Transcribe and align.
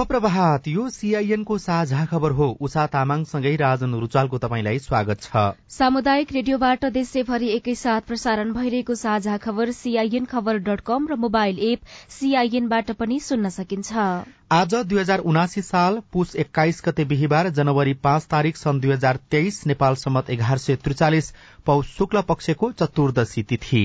शुभ 0.00 0.06
प्रभात 0.08 0.68
यो 0.68 0.88
सीआईएनको 0.88 1.56
साझा 1.58 2.04
खबर 2.10 2.30
हो। 2.32 2.46
उषा 2.60 2.86
तामाङसँगै 2.86 3.54
राजन 3.56 3.94
रुचालको 4.00 4.38
तपाईँलाई 4.38 4.78
स्वागत 4.78 5.20
छ। 5.22 5.42
सामुदायिक 5.68 6.32
रेडियोबाट 6.32 6.84
देशैभरि 6.94 7.48
एकैसाथ 7.50 8.08
प्रसारण 8.08 8.52
भइरहेको 8.52 8.94
साझा 8.94 9.36
खबर 9.36 9.70
सीआईएन 9.72 10.24
खबर 10.24 10.58
डट 10.64 10.80
कम 10.80 11.08
र 11.10 11.20
मोबाइल 11.20 11.58
एप 11.68 11.92
सीआईएनबाट 12.16 12.90
पनि 12.96 13.20
सुन्न 13.20 13.48
सकिन्छ। 13.50 13.92
आज 14.52 14.74
दुई 14.74 15.00
हजार 15.00 15.18
उनासी 15.28 15.62
साल 15.62 16.00
पुष 16.12 16.34
एक्काइस 16.38 16.82
गते 16.84 17.04
बिहिबार 17.04 17.48
जनवरी 17.52 17.94
पाँच 18.00 18.26
तारीक 18.30 18.56
सन् 18.56 18.80
दुई 18.80 18.92
हजार 18.92 19.18
तेइस 19.30 19.66
नेपाल 19.66 19.94
सम्मत 20.00 20.30
एघार 20.30 20.58
सय 20.58 20.76
त्रिचालिस 20.80 21.32
पौष 21.66 21.96
शुक्ल 21.96 22.20
पक्षको 22.28 22.72
चतुर्दशी 22.72 23.42
तिथि। 23.44 23.84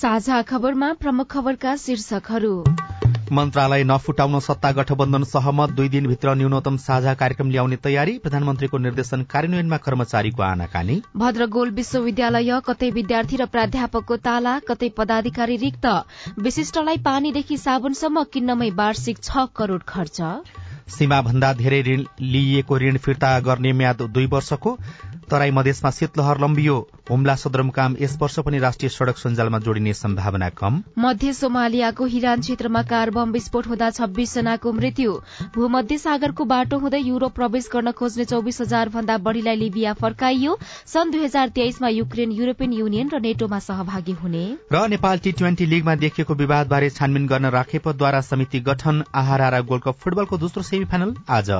साझा 0.00 0.36
खबरमा 0.42 0.86
प्रमुख 0.92 1.26
खबरका 1.30 1.74
शीर्षकहरू। 1.76 2.52
मन्त्रालय 3.32 3.82
नफुटाउन 3.84 4.38
सत्ता 4.40 4.70
गठबन्धन 4.72 5.24
सहमत 5.24 5.70
दुई 5.70 5.88
दिनभित्र 5.88 6.34
न्यूनतम 6.34 6.76
साझा 6.76 7.12
कार्यक्रम 7.14 7.50
ल्याउने 7.50 7.76
तयारी 7.76 8.16
प्रधानमन्त्रीको 8.18 8.78
निर्देशन 8.78 9.22
कार्यान्वयनमा 9.30 9.76
कर्मचारीको 9.76 10.42
आनाकानी। 10.42 10.96
भद्रगोल 11.16 11.70
विश्वविद्यालय 11.72 12.60
कतै 12.66 12.90
विद्यार्थी 12.90 13.36
र 13.36 13.46
प्राध्यापकको 13.52 14.16
ताला 14.24 14.58
कतै 14.68 14.88
पदाधिकारी 14.96 15.56
रिक्त। 15.58 15.86
विशिष्टलाई 16.40 17.04
पानीदेखि 17.04 17.56
साबुनसम्म 17.58 18.24
किन्नमै 18.32 18.70
वार्षिक 18.80 19.22
छ 19.22 19.46
करोड़ 19.56 19.82
खर्च। 19.86 20.20
सीमा 20.90 21.20
भन्दा 21.22 21.52
धेरै 21.54 21.80
ऋण 21.82 22.00
लिइएको 22.20 22.78
ऋण 22.78 22.96
फिर्ता 22.98 23.28
गर्ने 23.40 23.72
म्याद 23.72 24.00
दुई 24.10 24.26
वर्षको। 24.26 24.70
तराई 25.30 25.50
मधेसमा 25.50 25.90
शीतलहर 25.92 26.40
लम्बियो। 26.40 26.76
हुम्ला 27.10 27.34
सदरमुकाम 27.36 27.96
यस 28.00 28.16
वर्ष 28.20 28.38
पनि 28.40 28.58
राष्ट्रिय 28.58 28.88
सड़क 28.90 29.18
सञ्जालमा 29.18 29.58
जोडिने 29.60 29.92
सम्भावना 29.94 30.48
कम। 30.58 30.82
मध्य 30.98 31.32
सोमालियाको 31.32 32.04
हिरान 32.06 32.40
क्षेत्रमा 32.40 32.82
कार 32.84 33.10
बम 33.10 33.32
विस्फोट 33.32 33.66
हुँदा 33.66 33.90
छब्बीस 33.90 34.34
जनाको 34.34 34.72
मृत्यु। 34.72 35.12
भूमध्य 35.54 35.98
सागरको 35.98 36.44
बाटो 36.46 36.78
हुँदै 36.78 37.00
युरोप 37.00 37.34
प्रवेश 37.34 37.68
गर्न 37.72 37.90
खोज्ने 37.92 38.24
चौविस 38.24 38.60
हजार 38.60 38.88
भन्दा 38.90 39.18
बढ़ीलाई 39.20 39.56
लिबिया 39.56 39.92
फर्काइयो। 39.96 40.58
सन् 40.86 41.12
दुई 41.12 41.24
हजार 41.24 41.48
तेइसमा 41.56 41.88
युक्रेन 41.90 42.32
युरोपियन 42.32 42.72
युनियन 42.74 43.10
र 43.14 43.20
नेटोमा 43.20 43.58
सहभागी 43.60 44.12
हुने। 44.22 44.44
र 44.72 44.86
नेपाल 44.88 45.18
टी 45.18 45.32
ट्वेन्टी 45.32 45.66
लीगमा 45.66 45.94
देखिएको 45.96 46.34
विवादबारे 46.36 46.90
छानबिन 46.90 47.26
गर्न 47.26 47.50
राखेपद्वारा 47.52 48.20
समिति 48.22 48.60
गठन 48.62 49.04
आहारा 49.14 49.60
गोल्ड 49.62 49.82
कप 49.82 49.98
फुटबलको 49.98 50.38
दोस्रो 50.38 50.62
सेमी 50.64 50.84
फाइनल 50.86 51.14
आज। 51.30 51.50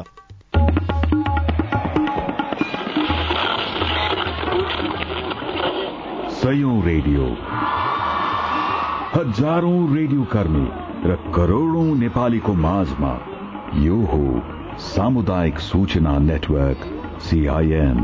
सयौं 6.41 6.75
रेडियो। 6.85 7.25
हजारौं 9.15 9.81
रेडियो 9.95 10.23
कर्मी 10.35 10.63
र 11.09 11.17
करोड़ौं 11.35 11.89
नेपालीको 11.97 12.55
माझमा 12.61 13.11
यो 13.81 13.99
हो 14.13 14.23
सामुदायिक 14.85 15.59
सूचना 15.61 16.19
नेटवर्क 16.29 16.87
सीआईएन 17.27 17.99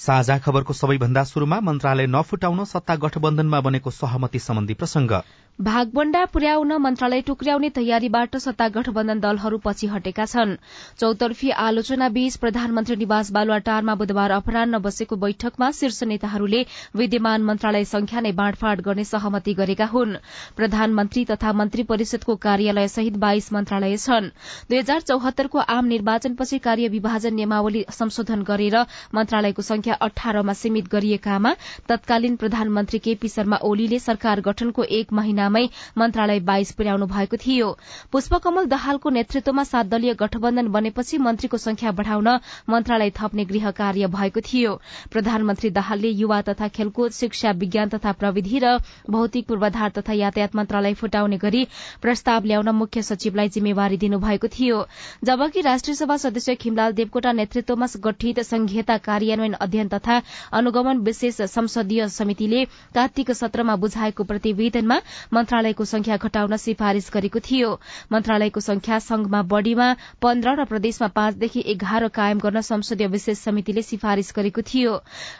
साझा 0.00 0.38
खबरको 0.38 0.72
सबैभन्दा 0.72 1.24
शुरूमा 1.24 1.60
मन्त्रालय 1.62 2.06
नफुटाउन 2.06 2.64
सत्ता 2.66 2.96
गठबन्धनमा 3.02 3.60
बनेको 3.60 3.90
सहमति 3.92 4.38
सम्बन्धी 4.38 4.74
प्रसंग 4.74 5.12
भागबण्डा 5.60 6.24
पुर्याउन 6.32 6.72
मन्त्रालय 6.82 7.20
टुक्र्याउने 7.20 7.68
तयारीबाट 7.76 8.36
सत्ता 8.42 8.66
गठबन्धन 8.74 9.18
दलहरू 9.20 9.56
पछि 9.64 9.86
हटेका 9.86 10.24
छन्। 10.26 10.54
चौतर्फी 11.00 11.50
आलोचना 11.64 12.08
बीच 12.14 12.36
प्रधानमन्त्री 12.44 12.96
निवास 12.96 13.30
बालुवाटारमा 13.36 13.94
बुधबार 14.00 14.30
अपरान्न 14.36 14.78
बसेको 14.86 15.16
बैठकमा 15.24 15.70
शीर्ष 15.78 16.02
नेताहरूले 16.12 16.60
विद्यमान 16.96 17.42
मन्त्रालय 17.44 17.84
संख्या 17.90 18.20
नै 18.20 18.32
बाँडफाँड 18.40 18.80
गर्ने 18.86 19.04
सहमति 19.04 19.54
गरेका 19.60 19.86
हुन्। 19.92 20.14
प्रधानमन्त्री 20.56 21.24
तथा 21.32 21.52
मन्त्री 21.60 21.82
परिषदको 21.92 22.36
कार्यालय 22.46 22.88
सहित 22.88 23.16
बाइस 23.26 23.52
मन्त्रालय 23.52 23.96
छन्। 23.98 24.30
दुई 24.70 24.78
हजार 24.78 25.00
चौहत्तरको 25.12 25.58
आम 25.76 25.92
निर्वाचनपछि 25.92 26.58
कार्य 26.68 26.88
विभाजन 26.96 27.34
नियमावली 27.34 27.84
संशोधन 27.98 28.46
गरेर 28.48 28.78
मन्त्रालयको 29.14 29.68
संख्या 29.68 30.00
अठारमा 30.08 30.56
सीमित 30.62 30.88
गरिएकामा 30.96 31.54
तत्कालीन 31.88 32.36
प्रधानमन्त्री 32.40 33.04
केपी 33.10 33.34
शर्मा 33.36 33.62
ओलीले 33.70 33.98
सरकार 34.08 34.40
गठनको 34.50 34.90
एक 35.02 35.12
महिना 35.20 35.48
महिनामै 35.50 35.98
मन्त्रालय 35.98 36.40
बाइस 36.40 36.72
पुर्याउनु 36.72 37.06
भएको 37.06 37.36
थियो। 37.36 37.68
पुष्पकमल 38.12 38.66
दहालको 38.66 39.10
नेतृत्वमा 39.10 39.64
सात 39.64 39.86
दलीय 39.86 40.14
गठबन्धन 40.14 40.68
बनेपछि 40.70 41.18
मन्त्रीको 41.18 41.56
संख्या 41.58 41.90
बढ़ाउन 41.92 42.28
मन्त्रालय 42.70 43.10
थप्ने 43.18 43.44
गृह 43.44 43.70
कार्य 43.80 44.06
भएको 44.08 44.40
थियो। 44.40 44.74
प्रधानमन्त्री 45.12 45.70
दाहालले 45.70 46.08
युवा 46.10 46.40
तथा 46.42 46.68
खेलकुद 46.70 47.12
शिक्षा 47.12 47.50
विज्ञान 47.60 47.88
तथा 47.90 48.12
प्रविधि 48.20 48.58
र 48.58 48.76
भौतिक 49.10 49.46
पूर्वाधार 49.46 49.90
तथा 49.98 50.12
यातायात 50.12 50.56
मन्त्रालय 50.56 50.94
फुटाउने 50.94 51.38
गरी 51.38 51.66
प्रस्ताव 52.02 52.44
ल्याउन 52.44 52.68
मुख्य 52.76 53.02
सचिवलाई 53.02 53.48
जिम्मेवारी 53.50 53.96
दिनुभएको 53.98 54.48
थियो। 54.48 54.84
जबकि 55.24 55.60
राष्ट्रिय 55.60 55.94
सभा 55.96 56.16
सदस्य 56.16 56.54
खिमलाल 56.56 56.92
देवकोटा 56.92 57.32
नेतृत्वमा 57.32 57.86
गठित 58.00 58.40
संघीयता 58.40 58.96
कार्यान्वयन 59.00 59.52
अध्ययन 59.60 59.88
तथा 59.88 60.20
अनुगमन 60.52 60.98
विशेष 61.00 61.40
संसदीय 61.50 62.06
समितिले 62.10 62.64
कार्तिक 62.94 63.30
सत्रमा 63.32 63.76
बुझाएको 63.76 64.24
प्रतिवेदनमा 64.24 64.98
मन्त्रालयको 65.40 65.84
संख्या 65.86 66.16
घटाउन 66.18 66.56
सिफारिश 66.58 67.10
गरेको 67.10 67.40
थियो। 67.40 67.68
मन्त्रालयको 68.12 68.60
संख्या 68.60 68.98
संघमा 69.00 69.42
बढ़ीमा 69.48 69.88
पन्ध्र 70.22 70.54
र 70.54 70.64
प्रदेशमा 70.68 71.08
पाँचदेखि 71.16 71.60
एघार 71.72 72.08
कायम 72.12 72.38
गर्न 72.38 72.60
संसदीय 72.62 73.06
विशेष 73.08 73.38
समितिले 73.40 73.82
सिफारिश 73.82 74.32
गरेको 74.36 74.62
थियो। 74.62 74.92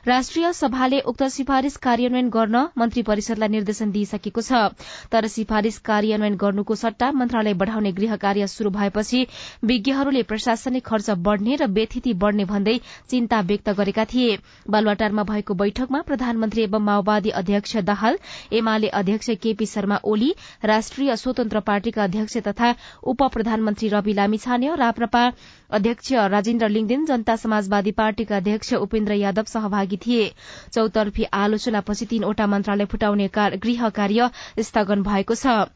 राष्ट्रिय 0.07 0.53
सभाले 0.55 1.01
उक्त 1.05 1.23
सिफारिश 1.31 1.77
कार्यान्वयन 1.79 2.29
गर्न 2.31 2.57
मन्त्री 2.79 3.03
परिषदलाई 3.03 3.49
निर्देशन 3.51 3.91
दिइसकेको 3.93 4.41
छ। 4.41 4.73
तर 5.13 5.27
सिफारिश 5.29 5.79
कार्यान्वयन 5.85 6.37
गर्नुको 6.37 6.75
सट्टा 6.77 7.11
मन्त्रालय 7.13 7.55
बढ़ाउने 7.55 7.93
गृह 7.93 8.17
कार्य 8.17 8.47
शुरू 8.49 8.71
भएपछि 8.71 9.27
विज्ञहरूले 9.65 10.23
प्रशासनिक 10.25 10.87
खर्च 10.87 11.11
बढ़ने 11.21 11.57
र 11.57 11.67
व्यथिति 11.71 12.15
बढ़ने 12.17 12.45
भन्दै 12.47 12.79
चिन्ता 13.11 13.41
व्यक्त 13.43 13.69
गरेका 13.77 14.05
थिए। 14.07 14.39
बालुवाटारमा 14.71 15.23
भएको 15.25 15.55
बैठकमा 15.57 16.03
प्रधानमन्त्री 16.09 16.63
एवं 16.63 16.85
माओवादी 16.85 17.31
अध्यक्ष 17.37 17.77
दाहाल 17.85 18.19
एमाले 18.55 18.89
अध्यक्ष 18.95 19.31
केपी 19.43 19.67
शर्मा 19.81 19.99
ओली 20.05 20.35
राष्ट्रिय 20.65 21.17
स्वतन्त्र 21.17 21.61
पार्टीका 21.67 22.05
अध्यक्ष 22.05 22.37
तथा 22.47 22.75
उप 23.05 23.23
प्रधानमन्त्री 23.33 23.89
रवि 23.89 24.13
लामिछाने 24.15 24.75
राप्रपा 24.77 25.23
अध्यक्ष 25.71 26.13
राजेन्द्र 26.31 26.69
लिङदेन 26.69 27.05
जनता 27.07 27.37
समाजवादी 27.39 27.93
पार्टीका 27.97 28.37
अध्यक्ष 28.37 28.73
उपेन्द्र 28.77 29.15
यादव 29.15 29.45
सहभागी 29.49 29.97
थिए। 29.97 30.33
चौतर्फी 30.73 31.25
आलोचनापछि 31.33 32.07
तीनवटा 32.07 32.47
मन्त्रालय 32.47 32.85
फुटाउने 32.93 33.29
गृह 33.37 33.89
कार्य 33.99 34.31
स्थगन 34.61 35.03
भएको 35.03 35.35
छ। 35.35 35.71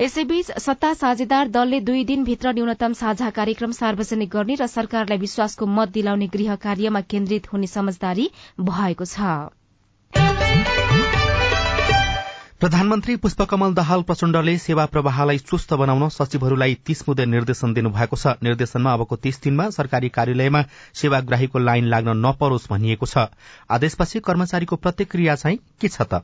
यसैबीच 0.00 0.50
सत्ता 0.60 0.92
साझेदार 0.94 1.48
दलले 1.50 1.80
दुई 1.82 2.04
दिनभित्र 2.04 2.52
न्यूनतम 2.54 2.92
साझा 3.00 3.30
कार्यक्रम 3.30 3.72
सार्वजनिक 3.74 4.30
गर्ने 4.30 4.54
र 4.54 4.66
सरकारलाई 4.68 5.18
विश्वासको 5.18 5.66
मत 5.68 5.88
दिलाउने 5.92 6.26
गृह 6.32 6.54
कार्यमा 6.62 7.00
केन्द्रित 7.10 7.52
हुने 7.52 7.68
समझदारी 7.68 8.30
भएको 8.62 9.04
छ। 9.04 9.50
प्रधानमन्त्री 12.60 13.14
पुष्पकमल 13.16 13.74
दाहाल 13.74 14.02
प्रचण्डले 14.08 14.56
सेवा 14.58 14.84
प्रवाहलाई 14.94 15.38
चुस्त 15.40 15.72
बनाउन 15.82 16.08
सचिवहरूलाई 16.08 16.74
तीस 16.86 17.02
मुद्दे 17.08 17.24
निर्देशन 17.34 17.72
दिनुभएको 17.74 18.16
छ। 18.16 18.34
निर्देशनमा 18.44 18.92
अबको 18.92 19.16
तीस 19.16 19.40
दिनमा 19.44 19.68
सरकारी 19.76 20.08
कार्यालयमा 20.16 20.62
सेवाग्राहीको 21.02 21.58
लाइन 21.58 21.88
लाग्न 21.88 22.16
नपरोस् 22.26 22.68
भनिएको 22.72 23.06
छ। 23.06 23.24
आदेशपछि 23.70 24.20
कर्मचारीको 24.28 24.76
प्रतिक्रिया 24.76 25.36
चाहिँ 25.40 25.58
के 25.80 25.88
छ 25.88 26.02
त? 26.02 26.20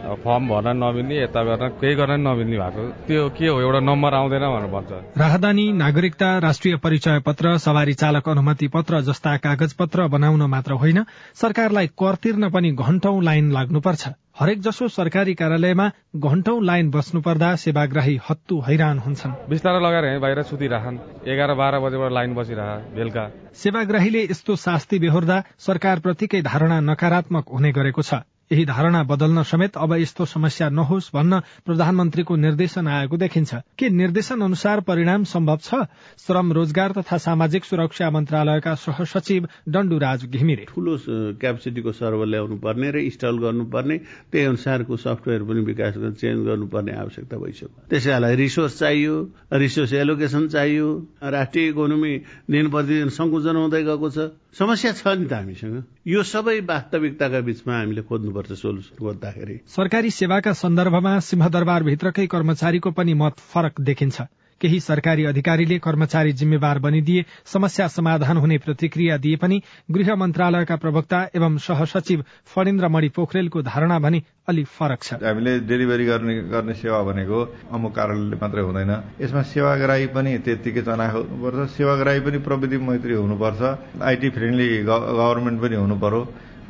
फर्म 0.00 0.48
भर्न 0.48 0.76
नमिल्ने 0.76 1.16
यता 1.22 1.42
गर्न 1.44 1.68
केही 1.76 1.94
गर्न 1.94 2.20
नमिल्ने 2.20 2.56
भएको। 2.56 2.82
त्यो 3.06 3.28
के 3.30 3.46
हो 3.46 3.60
एउटा 3.60 3.80
नम्बर 3.80 4.14
आउँदैन 4.14 4.44
भनेर 4.48 4.70
भन्छ। 4.70 4.90
राहदानी 5.18 5.66
नागरिकता 5.72 6.28
राष्ट्रिय 6.38 6.76
परिचय 6.76 7.18
पत्र 7.26 7.56
सवारी 7.58 7.94
चालक 7.94 8.28
अनुमति 8.28 8.68
पत्र 8.68 9.00
जस्ता 9.02 9.36
कागज 9.36 9.72
पत्र 9.72 10.06
बनाउन 10.08 10.42
मात्र 10.48 10.72
होइन 10.72 11.04
सरकारलाई 11.34 11.86
कर 11.94 12.14
तिर्न 12.14 12.50
पनि 12.50 12.70
घण्टौं 12.72 13.22
लाइन 13.22 13.52
लाग्नुपर्छ। 13.52 14.08
हरेक 14.40 14.60
जसो 14.60 14.88
सरकारी 14.88 15.34
कार्यालयमा 15.34 15.86
घण्टौं 16.16 16.64
लाइन 16.64 16.90
बस्नु 16.90 17.20
पर्दा 17.20 17.54
सेवाग्राही 17.56 18.18
हत्तु 18.30 18.60
हैरान 18.60 18.98
हुन्छन्। 18.98 19.32
बिस्तारै 19.50 19.80
लगाएर 19.80 20.18
बाहिर 20.18 20.42
सुतिरहन्। 20.42 20.98
एघार 21.28 21.54
बाह्र 21.54 21.80
बजेबाट 21.80 22.12
लाइन 22.12 22.34
बसिरह 22.34 22.68
बेलुका। 22.96 23.24
सेवाग्राहीले 23.54 24.22
यस्तो 24.24 24.56
शास्ति 24.56 24.98
बेहोर्दा 24.98 25.42
सरकार 25.58 26.00
प्रतिकै 26.00 26.42
धारणा 26.42 26.80
नकारात्मक 26.80 27.44
हुने 27.52 27.72
गरेको 27.72 28.02
छ। 28.02 28.24
यही 28.50 28.64
धारणा 28.66 29.02
बदल्न 29.06 29.42
समेत 29.46 29.76
अब 29.78 29.92
यस्तो 29.94 30.24
समस्या 30.26 30.68
नहोस् 30.74 31.10
भन्न 31.14 31.38
प्रधानमन्त्रीको 31.66 32.36
निर्देशन 32.36 32.86
आएको 32.88 33.16
देखिन्छ। 33.16 33.54
के 33.78 33.88
निर्देशन 33.88 34.40
अनुसार 34.42 34.80
परिणाम 34.82 35.24
सम्भव 35.24 35.58
छ? 35.62 35.86
श्रम 36.18 36.52
रोजगार 36.52 36.92
तथा 36.98 37.16
सामाजिक 37.16 37.64
सुरक्षा 37.64 38.10
मन्त्रालयका 38.10 38.74
सहसचिव 38.74 39.46
डण्डुराज 39.70 40.24
घिमिरे। 40.26 40.64
ठूलो 40.66 40.96
क्यापेसिटीको 41.38 41.92
सर्भर 41.94 42.26
ल्याउनु 42.26 42.56
पर्ने 42.58 42.90
र 42.90 42.96
इन्स्टल 43.06 43.38
गर्नुपर्ने 43.38 43.96
त्यही 44.34 44.46
अनुसारको 44.46 44.96
सफ्टवेयर 44.98 45.42
पनि 45.46 45.60
विकास 45.70 45.94
चेन्ज 46.18 46.46
गर्नुपर्ने 46.46 46.92
आवश्यकता 47.06 47.36
भइसक्यो। 47.38 47.68
त्यसैलाई 47.86 48.34
रिसोर्स 48.34 48.78
चाहियो 48.78 49.14
रिसोर्स 49.62 49.92
एलोकेसन 50.02 50.48
चाहियो 50.50 50.88
राष्ट्रिय 51.22 51.68
इकोनोमी 51.70 52.14
दिन 52.50 52.66
प्रतिदिन 52.70 53.08
सङ्कुचन 53.14 53.56
हुँदै 53.62 53.82
गएको 53.86 54.10
छ। 54.10 54.18
समस्या 54.58 54.92
छ 54.98 55.06
नि 55.06 55.26
त 55.30 55.32
हामीसँग। 55.38 55.82
यो 56.10 56.22
सबै 56.26 56.58
वास्तविकताका 56.66 57.40
बीचमा 57.46 57.74
हामीले 57.78 58.02
खोज्नु 58.02 58.30
खोज्नुपर्छ 58.40 58.60
सोल्युसन 58.60 58.96
खोज्दाखेरि 58.96 59.56
सरकारी 59.68 60.10
सेवाका 60.10 60.52
सन्दर्भमा 60.54 61.18
सिंहदरबारभित्रकै 61.20 62.26
कर्मचारीको 62.26 62.90
पनि 62.90 63.14
मत 63.14 63.38
फरक 63.52 63.80
देखिन्छ। 63.80 64.20
केही 64.60 64.78
सरकारी 64.80 65.24
अधिकारीले 65.24 65.78
कर्मचारी 65.80 66.32
जिम्मेवार 66.32 66.78
बनिदिए 66.78 67.24
समस्या 67.48 67.86
समाधान 67.88 68.36
हुने 68.36 68.58
प्रतिक्रिया 68.58 69.16
दिए 69.16 69.36
पनि 69.40 69.60
गृह 69.88 70.14
मन्त्रालयका 70.14 70.76
प्रवक्ता 70.76 71.20
एवं 71.32 71.56
सहसचिव 71.58 72.24
फणिन्द्र 72.44 72.88
मणि 72.88 73.08
पोखरेलको 73.08 73.62
धारणा 73.62 73.98
भने 73.98 74.20
अलिक 74.48 74.66
फरक 74.68 75.00
छ। 75.02 75.16
हामीले 75.24 75.58
डेलिभरी 75.64 76.04
गर्ने 76.04 76.34
गर्ने 76.52 76.74
सेवा 76.76 77.00
भनेको 77.08 77.40
अमुक 77.72 77.92
कारणले 77.96 78.36
मात्रै 78.36 78.62
हुँदैन। 78.62 78.92
यसमा 79.24 79.42
सेवाग्राही 79.48 80.06
पनि 80.12 80.36
त्यत्तिकै 80.44 80.82
चना 80.84 81.08
हुनुपर्छ 81.08 81.68
सेवाग्राही 81.80 82.20
पनि 82.20 82.38
प्रविधि 82.44 82.76
मैत्री 82.84 83.14
हुनुपर्छ। 83.16 83.60
आइटी 83.96 84.28
फ्रेन्डली 84.36 84.68
गभर्मेन्ट 84.84 85.58
पनि 85.62 85.76
हुनु 85.80 85.96
पर्यो 86.04 86.20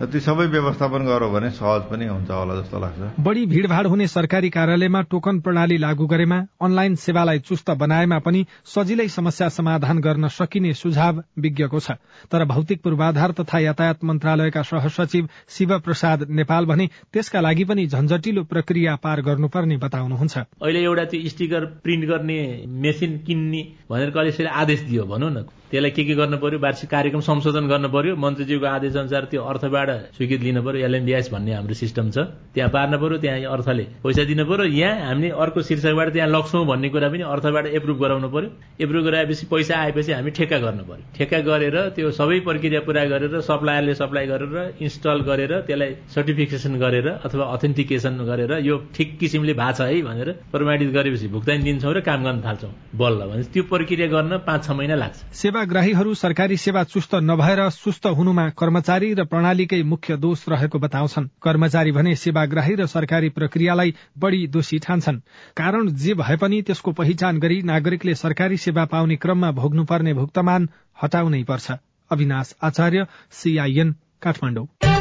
ती 0.00 0.20
सबै 0.20 0.46
व्यवस्थापन 0.48 1.02
गर्यो 1.04 1.28
भने 1.28 1.50
सहज 1.52 1.82
पनि 1.90 2.06
हुन्छ 2.06 2.30
होला 2.30 2.54
जस्तो 2.56 2.78
लाग्छ। 2.80 3.20
बढ़ी 3.20 3.44
भीड़भाड़ 3.46 3.86
हुने 3.86 4.06
सरकारी 4.08 4.50
कार्यालयमा 4.50 5.00
टोकन 5.12 5.40
प्रणाली 5.40 5.76
लागू 5.76 6.06
गरेमा 6.06 6.38
अनलाइन 6.56 6.94
सेवालाई 6.96 7.38
चुस्त 7.44 7.70
बनाएमा 7.76 8.18
पनि 8.18 8.40
सजिलै 8.64 9.08
समस्या 9.08 9.48
समाधान 9.48 9.98
गर्न 10.00 10.28
सकिने 10.28 10.72
सुझाव 10.72 11.22
विज्ञको 11.38 11.80
छ। 11.80 12.00
तर 12.32 12.44
भौतिक 12.44 12.82
पूर्वाधार 12.82 13.32
तथा 13.36 13.58
यातायात 13.58 14.04
मन्त्रालयका 14.04 14.62
सहसचिव 14.62 15.28
शिव 15.48 15.78
प्रसाद 15.84 16.26
नेपाल 16.32 16.64
भने 16.64 16.88
त्यसका 17.12 17.40
लागि 17.40 17.64
पनि 17.64 17.86
झन्झटिलो 17.86 18.42
प्रक्रिया 18.48 18.96
पार 18.96 19.20
गर्नुपर्ने 19.20 19.76
बताउनुहुन्छ। 19.76 20.36
अहिले 20.64 20.80
एउटा 20.80 21.04
त्यो 21.04 21.28
स्टिकर 21.28 21.64
प्रिन्ट 21.84 22.04
गर्ने 22.08 22.40
मेसिन 22.66 23.18
किन्ने 23.26 23.62
भनेर 23.90 24.10
कलेजले 24.10 24.48
आदेश 24.48 24.80
दियो 24.80 25.04
भनौँ 25.04 25.30
न। 25.30 25.44
त्यसलाई 25.70 25.90
के 25.90 26.02
के 26.04 26.14
गर्नु 26.14 26.36
पर्यो? 26.42 26.58
वार्षिक 26.58 26.90
कार्यक्रम 26.90 27.20
संशोधन 27.20 27.66
गर्नु 27.70 27.88
पर्यो? 27.88 28.16
मन्त्रीज्यूको 28.18 28.66
आदेश 28.66 28.96
अनुसार 28.96 29.24
त्यो 29.30 29.42
अर्थबाट 29.42 29.88
स्वीकृति 30.18 30.44
लिनु 30.44 30.62
पर्यो? 30.66 30.80
एलएनडिएस 30.86 31.30
भन्ने 31.30 31.52
हाम्रो 31.54 31.74
सिस्टम 31.74 32.10
छ। 32.10 32.18
त्यहाँ 32.54 32.70
पार्नु 32.74 32.98
पर्यो 32.98 33.18
त्यहाँ 33.22 33.38
अर्थले 33.54 33.84
पैसा 34.02 34.24
दिनु 34.26 34.44
पर्यो। 34.50 34.66
यहाँ 34.66 35.06
हामीले 35.06 35.30
अर्को 35.30 35.62
शीर्षकबाट 35.62 36.08
त्यहाँ 36.12 36.28
लग्छौँ 36.28 36.64
भन्ने 36.66 36.88
कुरा 36.90 37.08
पनि 37.08 37.22
अर्थबाट 37.22 37.66
एप्रुभ 37.78 37.98
गराउनु 38.02 38.28
पर्यो। 38.34 38.50
एप्रुभ 38.82 39.04
गराएपछि 39.04 39.46
पैसा 39.46 39.74
आएपछि 39.78 40.12
हामी 40.12 40.30
ठेक्का 40.34 40.58
गर्नु 40.58 40.84
पर्यो। 40.90 41.04
ठेक्का 41.16 41.38
गरेर 41.46 41.76
त्यो 41.94 42.10
सबै 42.18 42.38
प्रक्रिया 42.50 42.80
पुरा 42.82 43.04
गरेर 43.14 43.40
सप्लायरले 43.40 43.94
सप्लाई 43.94 44.26
गरेर 44.26 44.82
इन्स्टल 44.82 45.18
गरेर 45.30 45.52
त्यसलाई 45.70 45.90
सर्टिफिकेसन 46.14 46.74
गरेर 46.82 47.06
अथवा 47.22 47.44
अथेन्टिकेसन 47.54 48.18
गरेर 48.26 48.52
यो 48.66 48.76
ठिक 48.90 49.18
किसिमले 49.20 49.54
भएको 49.54 49.78
छ 49.78 49.80
है 49.86 50.02
भनेर 50.02 50.28
प्रमाणित 50.50 50.90
गरेपछि 50.90 51.28
भुक्तानी 51.30 51.62
दिन्छौँ 51.62 51.94
र 51.94 52.00
काम 52.02 52.20
गर्न 52.24 52.40
थाल्छौँ। 52.42 52.72
बल्ल 52.98 53.20
भने 53.30 53.42
त्यो 53.54 53.62
प्रक्रिया 53.70 54.06
गर्न 54.10 54.32
पाँच 54.42 54.60
छ 54.66 54.70
महिना 54.74 54.94
लाग्छ। 54.98 55.18
सेवाग्राहीहरू 55.60 56.14
सरकारी 56.14 56.56
सेवा 56.56 56.82
चुस्त 56.84 57.14
नभएर 57.14 57.60
सुस्त 57.70 58.06
हुनुमा 58.08 58.48
कर्मचारी 58.50 59.12
र 59.14 59.24
प्रणालीकै 59.24 59.82
मुख्य 59.82 60.16
दोष 60.16 60.44
रहेको 60.48 60.78
बताउँछन्। 60.78 61.28
कर्मचारी 61.42 61.92
भने 61.92 62.14
सेवाग्राही 62.16 62.74
र 62.74 62.86
सरकारी 62.86 63.28
प्रक्रियालाई 63.28 63.94
बढ़ी 64.18 64.46
दोषी 64.46 64.78
ठान्छन्। 64.78 65.20
कारण 65.52 65.92
जे 65.94 66.14
भए 66.14 66.36
पनि 66.36 66.62
त्यसको 66.62 66.92
पहिचान 66.92 67.38
गरी 67.38 67.60
नागरिकले 67.62 68.14
सरकारी 68.14 68.56
सेवा 68.56 68.84
पाउने 68.84 69.16
क्रममा 69.16 69.50
भोग्नुपर्ने 69.52 70.14
भुक्तमान 70.14 70.68
हटाउनै 71.02 71.42
पर्छ। 71.44 71.76
अविनाश 72.10 72.54
आचार्य 72.62 73.06
सीआईएन 73.32 73.94
काठमाडौँ। 74.22 74.99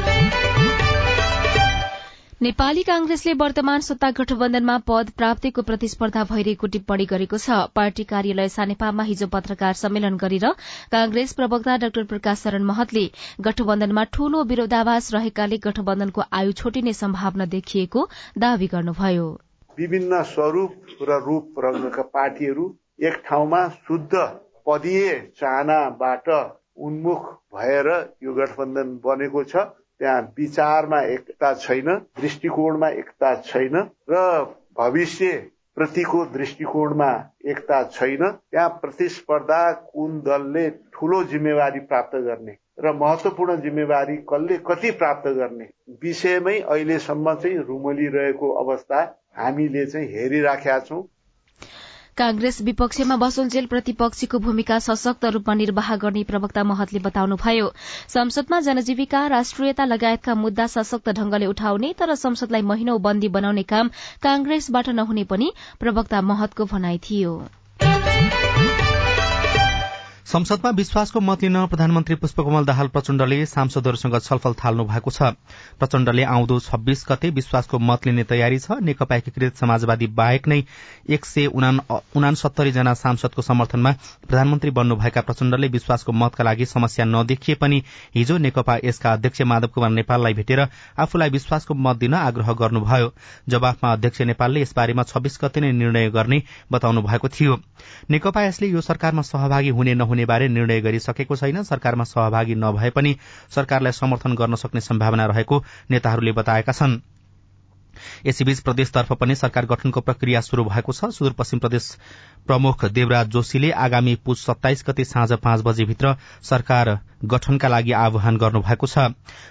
नेपाली 2.41 2.81
कांग्रेसले 2.87 3.31
वर्तमान 3.39 3.79
सत्ता 3.85 4.09
गठबन्धनमा 4.17 4.75
पद 4.87 5.09
प्राप्तिको 5.13 5.61
प्रतिस्पर्धा 5.61 6.21
भइरहेको 6.27 6.67
टिप्पणी 6.75 7.05
गरेको 7.05 7.37
छ। 7.37 7.55
पार्टी 7.75 8.03
कार्यालय 8.11 8.47
सानेपामा 8.49 9.03
हिजो 9.03 9.27
पत्रकार 9.33 9.73
सम्मेलन 9.79 10.15
गरेर 10.21 10.45
कांग्रेस 10.91 11.33
प्रवक्ता 11.35 11.75
डाक्टर 11.83 12.03
प्रकाश 12.11 12.43
शरण 12.43 12.63
महतले 12.63 13.03
गठबन्धनमा 13.47 14.03
ठूलो 14.15 14.43
विरोधाभास 14.51 15.11
रहेकाले 15.13 15.57
गठबन्धनको 15.65 16.27
आयु 16.39 16.51
छोटिने 16.61 16.93
सम्भावना 16.93 17.45
देखिएको 17.49 18.05
दावी 18.37 18.67
गर्नुभयो। 18.75 19.27
विभिन्न 19.77 20.21
स्वरूप 20.31 21.03
र 21.09 21.19
रूप 21.27 21.59
पार्टीहरू 22.15 22.69
एक 23.03 23.21
ठाउँमा 23.27 23.61
शुद्ध 23.83 24.23
पदीय 24.65 25.11
चाहनाबाट 25.35 26.31
उन्मुख 26.87 27.29
भएर 27.53 27.91
यो 28.23 28.33
गठबन्धन 28.33 28.97
बनेको 29.03 29.43
छ। 29.45 29.67
त्यहाँ 29.99 30.21
विचारमा 30.37 31.01
एकता 31.03 31.53
छैन 31.55 31.95
दृष्टिकोणमा 32.21 32.89
एकता 32.89 33.33
छैन 33.41 33.75
र 34.09 34.21
भविष्य 34.77 35.31
प्रतिको 35.77 36.23
दृष्टिकोणमा 36.33 37.09
एकता 37.45 37.83
छैन। 37.89 38.23
त्यहाँ 38.31 38.69
प्रतिस्पर्धा 38.81 39.71
कुन 39.71 40.19
दलले 40.19 40.69
ठूलो 40.93 41.23
जिम्मेवारी 41.23 41.79
प्राप्त 41.85 42.15
गर्ने 42.17 42.55
र 42.79 42.93
महत्वपूर्ण 42.95 43.55
जिम्मेवारी 43.61 44.15
कसले 44.29 44.57
कति 44.67 44.91
प्राप्त 44.99 45.27
गर्ने 45.37 45.69
विषयमै 46.01 46.59
अहिलेसम्म 46.59 47.33
चाहिँ 47.35 47.57
रुमलिरहेको 47.67 48.51
अवस्था 48.63 49.01
हामीले 49.37 49.85
चाहिँ 49.85 50.07
हेरिराखेका 50.07 50.79
छौँ। 50.79 51.01
कांग्रेस 52.19 52.61
विपक्षमा 52.61 53.15
बसुलजेल 53.15 53.65
प्रतिपक्षीको 53.65 54.37
भूमिका 54.37 54.79
सशक्त 54.79 55.25
रूपमा 55.25 55.53
निर्वाह 55.55 55.95
गर्ने 55.95 56.23
प्रवक्ता 56.23 56.63
महतले 56.63 56.99
बताउनुभयो। 56.99 57.67
संसदमा 58.09 58.59
जनजीविका 58.59 59.25
राष्ट्रियता 59.27 59.85
लगायतका 59.85 60.35
मुद्दा 60.35 60.65
सशक्त 60.67 61.09
ढंगले 61.09 61.45
उठाउने 61.45 61.93
तर 61.99 62.15
संसदलाई 62.15 62.61
महिनौ 62.71 62.97
बन्दी 62.99 63.29
बनाउने 63.29 63.63
काम 63.71 63.89
कांग्रेसबाट 64.23 64.89
नहुने 64.99 65.23
पनि 65.31 65.51
प्रवक्ता 65.79 66.21
महतको 66.23 66.65
भनाई 66.65 66.97
थियो। 67.09 67.33
संसदमा 70.29 70.69
विश्वासको 70.69 71.19
मत 71.19 71.43
लिन 71.43 71.55
प्रधानमन्त्री 71.65 72.15
पुष्पकमल 72.15 72.65
दाहाल 72.65 72.87
प्रचण्डले 72.87 73.45
सांसदहरूसँग 73.45 74.17
छलफल 74.21 74.53
थाल्नु 74.55 74.83
भएको 74.85 75.11
छ। 75.11 75.33
प्रचण्डले 75.79 76.23
आउँदो 76.23 76.59
छब्बीस 76.59 77.05
गते 77.09 77.29
विश्वासको 77.33 77.79
मत 77.79 78.05
लिने 78.05 78.23
तयारी 78.29 78.59
छ। 78.59 78.77
नेकपा 78.79 79.15
एकीकृत 79.15 79.57
समाजवादी 79.57 80.07
बाहेक 80.13 80.47
नै 80.47 80.61
एक 81.09 81.25
सय 81.25 81.45
उनासत्तरी 81.49 82.71
जना 82.71 82.93
सांसदको 82.93 83.41
समर्थनमा 83.41 83.91
प्रधानमन्त्री 84.27 84.71
बन्नुभएका 84.71 85.21
प्रचण्डले 85.21 85.67
विश्वासको 85.67 86.11
मतका 86.13 86.43
लागि 86.43 86.65
समस्या 86.67 87.05
नदेखिए 87.05 87.55
पनि 87.55 87.81
हिजो 88.15 88.37
नेकपा 88.37 88.77
यसका 88.83 89.13
अध्यक्ष 89.13 89.41
माधव 89.49 89.67
कुमार 89.73 89.89
नेपाललाई 89.89 90.33
भेटेर 90.33 90.61
आफूलाई 90.99 91.29
विश्वासको 91.29 91.73
मत 91.73 91.97
दिन 91.97 92.13
आग्रह 92.13 92.53
गर्नुभयो। 92.61 93.09
जवाफमा 93.49 93.93
अध्यक्ष 93.93 94.21
नेपालले 94.29 94.61
यसबारेमा 94.61 95.03
छब्बीस 95.05 95.39
गते 95.43 95.59
नै 95.59 95.71
निर्णय 95.73 96.09
गर्ने 96.11 96.41
बताउनु 96.71 97.01
भएको 97.01 97.27
थियो। 97.29 97.59
नेकपा 98.11 98.45
यसले 98.45 98.67
यो 98.67 98.81
सरकारमा 98.83 99.21
सहभागी 99.23 99.69
हुने 99.71 99.93
नहुने 99.95 100.17
बारे 100.25 100.47
निर्णय 100.47 100.81
गरिसकेको 100.81 101.35
छैन। 101.35 101.63
सरकारमा 101.63 102.03
सहभागी 102.03 102.55
नभए 102.55 102.89
पनि 102.89 103.15
सरकारलाई 103.49 103.91
समर्थन 103.91 104.35
गर्न 104.35 104.55
सक्ने 104.55 104.81
सम्भावना 104.81 105.25
रहेको 105.25 105.63
नेताहरूले 105.91 106.31
बताएका 106.31 106.71
छन्। 106.71 107.18
यसैबीच 108.25 108.59
प्रदेशतर्फ 108.59 109.13
पनि 109.13 109.35
सरकार 109.35 109.65
गठनको 109.65 110.01
प्रक्रिया 110.01 110.41
शुरू 110.41 110.63
भएको 110.65 110.93
छ। 110.93 111.11
सुदूरपश्चिम 111.11 111.59
प्रदेश 111.59 111.91
प्रमुख 112.47 112.85
देवराज 112.87 113.27
जोशीले 113.29 113.71
आगामी 113.79 114.15
पुष 114.25 114.45
सत्ताइस 114.45 114.83
गते 114.87 115.03
साँझ 115.05 115.31
पाँच 115.33 115.61
बजेभित्र 115.61 116.15
सरकार 116.43 116.97
गठनका 117.25 117.67
लागि 117.67 117.91
आह्वान 117.93 118.37
गर्नुभएको 118.37 118.87
छ। 118.87 118.97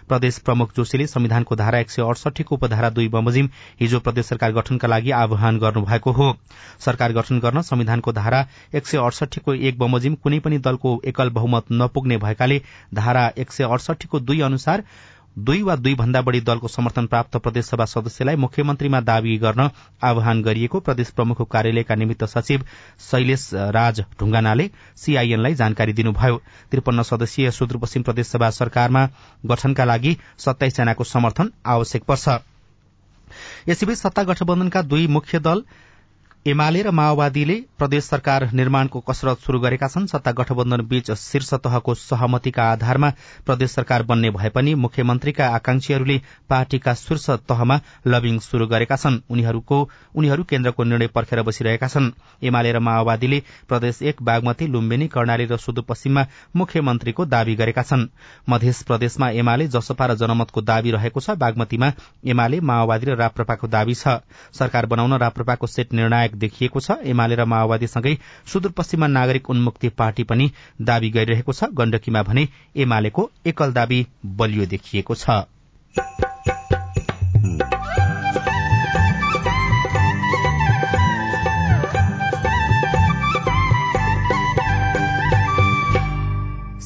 प्रदेश 0.09 0.39
प्रमुख 0.41 0.73
जोशीले 0.77 1.07
संविधानको 1.07 1.57
धारा 1.57 1.79
एक 1.79 1.91
सय 1.91 2.03
अडसठीको 2.03 2.55
उपधारा 2.55 2.91
दुई 2.91 3.09
बमोजिम 3.09 3.49
हिजो 3.81 4.01
प्रदेश 4.01 4.27
सरकार 4.27 4.53
गठनका 4.53 4.89
लागि 4.89 5.11
आह्वान 5.13 5.59
गर्नुभएको 5.59 6.13
हो। 6.13 6.33
सरकार 6.81 7.13
गठन 7.13 7.39
गर्न 7.39 7.63
संविधानको 7.63 8.13
धारा 8.13 8.47
एक 8.75 8.87
सय 8.87 8.99
अडसठीको 8.99 9.55
एक 9.55 9.79
बमोजिम 9.79 10.15
कुनै 10.15 10.39
पनि 10.41 10.59
दलको 10.61 11.01
एकल 11.05 11.31
बहुमत 11.31 11.73
नपुग्ने 11.73 12.17
भएकाले 12.19 12.61
धारा 12.95 13.31
एक 13.39 13.53
सय 13.53 13.65
अडसठीको 13.65 14.21
दुई 14.21 14.41
अनुसार 14.41 14.85
दुई 15.39 15.61
वा 15.63 15.75
दुई 15.77 15.95
भन्दा 15.95 16.21
बढ़ी 16.23 16.41
दलको 16.41 16.69
समर्थन 16.69 17.07
प्राप्त 17.07 17.37
प्रदेशसभा 17.37 17.85
सदस्यलाई 17.85 18.37
मुख्यमन्त्रीमा 18.37 19.01
दावी 19.01 19.37
गर्न 19.39 19.69
आह्वान 20.03 20.43
गरिएको 20.43 20.81
प्रदेश 20.81 21.11
प्रमुखको 21.11 21.45
कार्यालयका 21.47 21.95
निमित्त 21.95 22.25
सचिव 22.25 22.65
शैलेश 23.01 23.49
राज 23.77 24.01
ढुंगानाले 24.21 24.69
सीआईएनलाई 24.97 25.55
जानकारी 25.55 25.93
दिनुभयो। 25.93 26.41
त्रिपन्न 26.71 27.03
सदस्यीय 27.05 27.51
सुदूरपश्चिम 27.51 28.03
प्रदेशसभा 28.03 28.51
सरकारमा 28.51 29.09
गठनका 29.47 29.85
लागि 29.85 30.17
सत्ताइस 30.39 30.77
जनाको 30.77 31.05
समर्थन 31.07 31.53
आवश्यक 31.67 32.03
पर्छ। 32.05 32.29
यसैबीच 33.69 33.99
सत्ता 33.99 34.23
गठबन्धनका 34.25 34.83
दुई 34.85 35.07
मुख्य 35.09 35.39
दल 35.41 35.63
एमाले 36.47 36.83
र 36.83 36.91
माओवादीले 36.91 37.55
प्रदेश 37.79 38.05
सरकार 38.05 38.49
निर्माणको 38.55 39.01
कसरत 39.01 39.39
शुरू 39.45 39.59
गरेका 39.61 39.87
छन्। 39.89 40.07
सत्ता 40.07 40.33
गठबन्धन 40.33 40.81
बीच 40.89 41.11
शीर्ष 41.13 41.53
तहको 41.57 41.95
सहमतिका 41.95 42.65
आधारमा 42.73 43.11
प्रदेश 43.47 43.71
सरकार 43.71 44.03
बन्ने 44.03 44.31
भए 44.31 44.49
पनि 44.49 44.75
मुख्यमन्त्रीका 44.77 45.47
आकांक्षीहरूले 45.49 46.19
पार्टीका 46.49 46.95
शीर्ष 46.95 47.29
तहमा 47.45 47.79
लबिङ 48.07 48.39
शुरू 48.41 48.67
गरेका 48.67 48.97
छन्। 48.97 49.19
उनीहरू 49.29 50.45
केन्द्रको 50.45 50.85
निर्णय 50.85 51.07
पर्खेर 51.09 51.43
बसिरहेका 51.43 51.89
छन्। 51.89 52.11
एमाले 52.43 52.73
र 52.73 52.79
माओवादीले 52.81 53.43
प्रदेश 53.69 54.03
एक 54.03 54.23
बागमती 54.23 54.67
लुम्बिनी 54.69 55.09
कर्णाली 55.09 55.47
र 55.47 55.57
सुदूरपश्चिममा 55.59 56.27
मुख्यमन्त्रीको 56.57 57.25
दावी 57.27 57.55
गरेका 57.57 57.83
छन्। 57.83 58.09
मध्य 58.49 58.73
प्रदेशमा 58.87 59.31
एमाले 59.37 59.69
जसपा 59.69 60.07
र 60.07 60.15
जनमतको 60.17 60.61
दावी 60.63 60.91
रहेको 60.93 61.21
छ 61.21 61.37
बागमतीमा 61.37 61.93
एमाले 62.27 62.61
माओवादी 62.63 63.07
र 63.07 63.17
राप्रपाको 63.19 63.67
दावी 63.69 63.95
छ। 63.97 64.23
सरकार 64.55 64.87
बनाउन 64.87 65.19
राप्रपाको 65.19 65.67
सेट 65.69 65.93
निर्णायक 65.93 66.28
निर्णायक 66.29 66.35
देखिएको 66.37 66.81
छ। 66.81 67.01
एमाले 67.05 67.35
र 67.35 67.45
माओवादीसँगै 67.45 68.17
सुदूरपश्चिममा 68.47 69.07
नागरिक 69.09 69.51
उन्मुक्ति 69.51 69.89
पार्टी 69.89 70.25
पनि 70.25 70.51
दावी 70.83 71.11
गरिरहेको 71.11 71.53
छ। 71.53 71.73
गण्डकीमा 71.73 72.23
भने 72.23 72.49
एमालेको 72.77 73.31
एकल 73.47 73.73
दावी 73.73 74.07
बलियो 74.27 74.67
देखिएको 74.67 75.15
छ। 75.15 75.49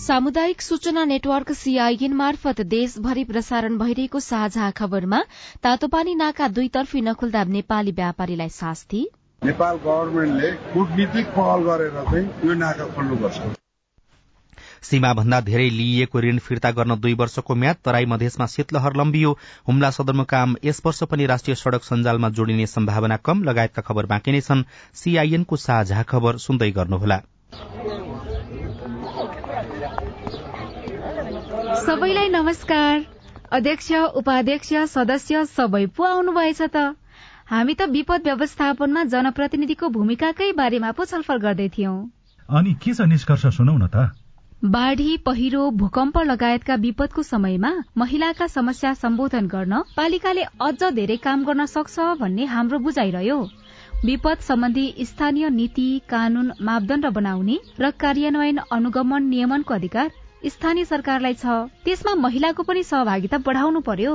सामुदायिक 0.02 0.62
सूचना 0.62 1.04
नेटवर्क 1.04 1.52
सीआईएन 1.52 2.12
मार्फत 2.12 2.60
देशभरि 2.68 3.24
प्रसारण 3.24 3.78
भइरहेको 3.78 4.20
साझा 4.20 4.70
खबरमा 4.70 5.20
तातोपानी 5.62 6.14
नाका 6.14 6.48
दुईतर्फी 6.50 7.00
नखुल्दा 7.00 7.44
नेपाली 7.48 7.92
व्यापारीलाई 7.92 8.48
शास्ति। 8.50 9.06
नेपाल 9.44 9.76
गभर्मेन्टले 9.84 10.50
कूटनीतिक 10.72 11.26
पहल 11.36 11.62
गरेर 11.62 11.94
चाहिँ 12.10 12.26
यो 12.46 12.54
नाका 12.54 12.84
खोल्नुपर्छ। 12.94 13.38
सीमाभन्दा 14.88 15.40
धेरै 15.40 15.68
लिइएको 15.70 16.20
ऋण 16.20 16.38
फिर्ता 16.38 16.70
गर्न 16.70 16.96
दुई 17.00 17.14
वर्षको 17.14 17.54
म्याद 17.54 17.76
तराई 17.84 18.06
मधेसमा 18.12 18.46
शीतलहर 18.46 18.96
लम्बियो। 18.96 19.30
हुम्ला 19.68 19.90
सदरमुकाम 19.98 20.54
यस 20.64 20.82
वर्ष 20.86 21.02
पनि 21.10 21.26
राष्ट्रिय 21.26 21.54
सड़क 21.56 21.82
सञ्जालमा 21.84 22.28
जोडिने 22.38 22.66
सम्भावना 22.68 23.16
कम 23.26 23.42
लगायतका 23.42 23.82
खबर 23.82 24.06
बाँकी 24.06 24.32
नै 24.32 24.40
छन्। 24.42 24.64
सीआईएनको 24.94 25.56
साझा 25.58 26.02
खबर 26.06 26.38
सुन्दै 26.46 26.70
गर्नुहोला। 26.78 27.18
सबैलाई 31.82 32.28
नमस्कार। 32.30 33.04
अध्यक्ष 33.52 33.92
उपाध्यक्ष 34.16 34.72
सदस्य 34.94 35.44
सबै 35.50 35.86
पो 35.96 36.02
आउनुभएछ 36.04 36.62
त। 36.62 36.76
हामी 37.50 37.74
त 37.74 37.88
विपद 37.90 38.26
व्यवस्थापनमा 38.26 39.02
जनप्रतिनिधिको 39.12 39.88
भूमिकाकै 39.94 40.50
बारेमा 40.58 40.90
पो 40.98 41.04
छलफल 41.04 41.38
गर्दै 41.44 41.68
थियौं। 41.76 41.96
अनि 42.48 42.74
के 42.82 42.92
छ 42.94 43.06
निष्कर्ष 43.12 43.46
सुनौ 43.56 43.76
न 43.76 43.86
त? 43.86 44.10
बाढ़ी 44.74 45.16
पहिरो 45.26 45.62
भूकम्प 45.78 46.18
लगायतका 46.26 46.74
विपदको 46.82 47.22
समयमा 47.22 47.72
महिलाका 47.98 48.46
समस्या 48.46 48.92
सम्बोधन 48.94 49.46
गर्न 49.54 49.82
पालिकाले 49.96 50.42
अझ 50.66 50.92
धेरै 50.98 51.16
काम 51.24 51.44
गर्न 51.44 51.66
सक्छ 51.66 52.06
भन्ने 52.20 52.44
हाम्रो 52.52 52.78
बुझाइरह्यो। 52.84 53.38
विपद 54.04 54.38
सम्बन्धी 54.48 54.86
स्थानीय 55.08 55.48
नीति 55.56 55.88
कानून 56.10 56.52
मापदण्ड 56.68 57.06
बनाउने 57.18 57.58
र 57.80 57.90
कार्यान्वयन 58.04 58.58
अनुगमन 58.72 59.26
नियमनको 59.32 59.74
अधिकार 59.74 60.10
स्थानीय 60.46 60.84
सरकारलाई 60.84 61.34
छ। 61.34 61.58
त्यसमा 61.84 62.14
महिलाको 62.22 62.62
पनि 62.62 62.82
सहभागिता 62.84 63.38
बढाउनु 63.48 63.80
पर्यो। 63.90 64.14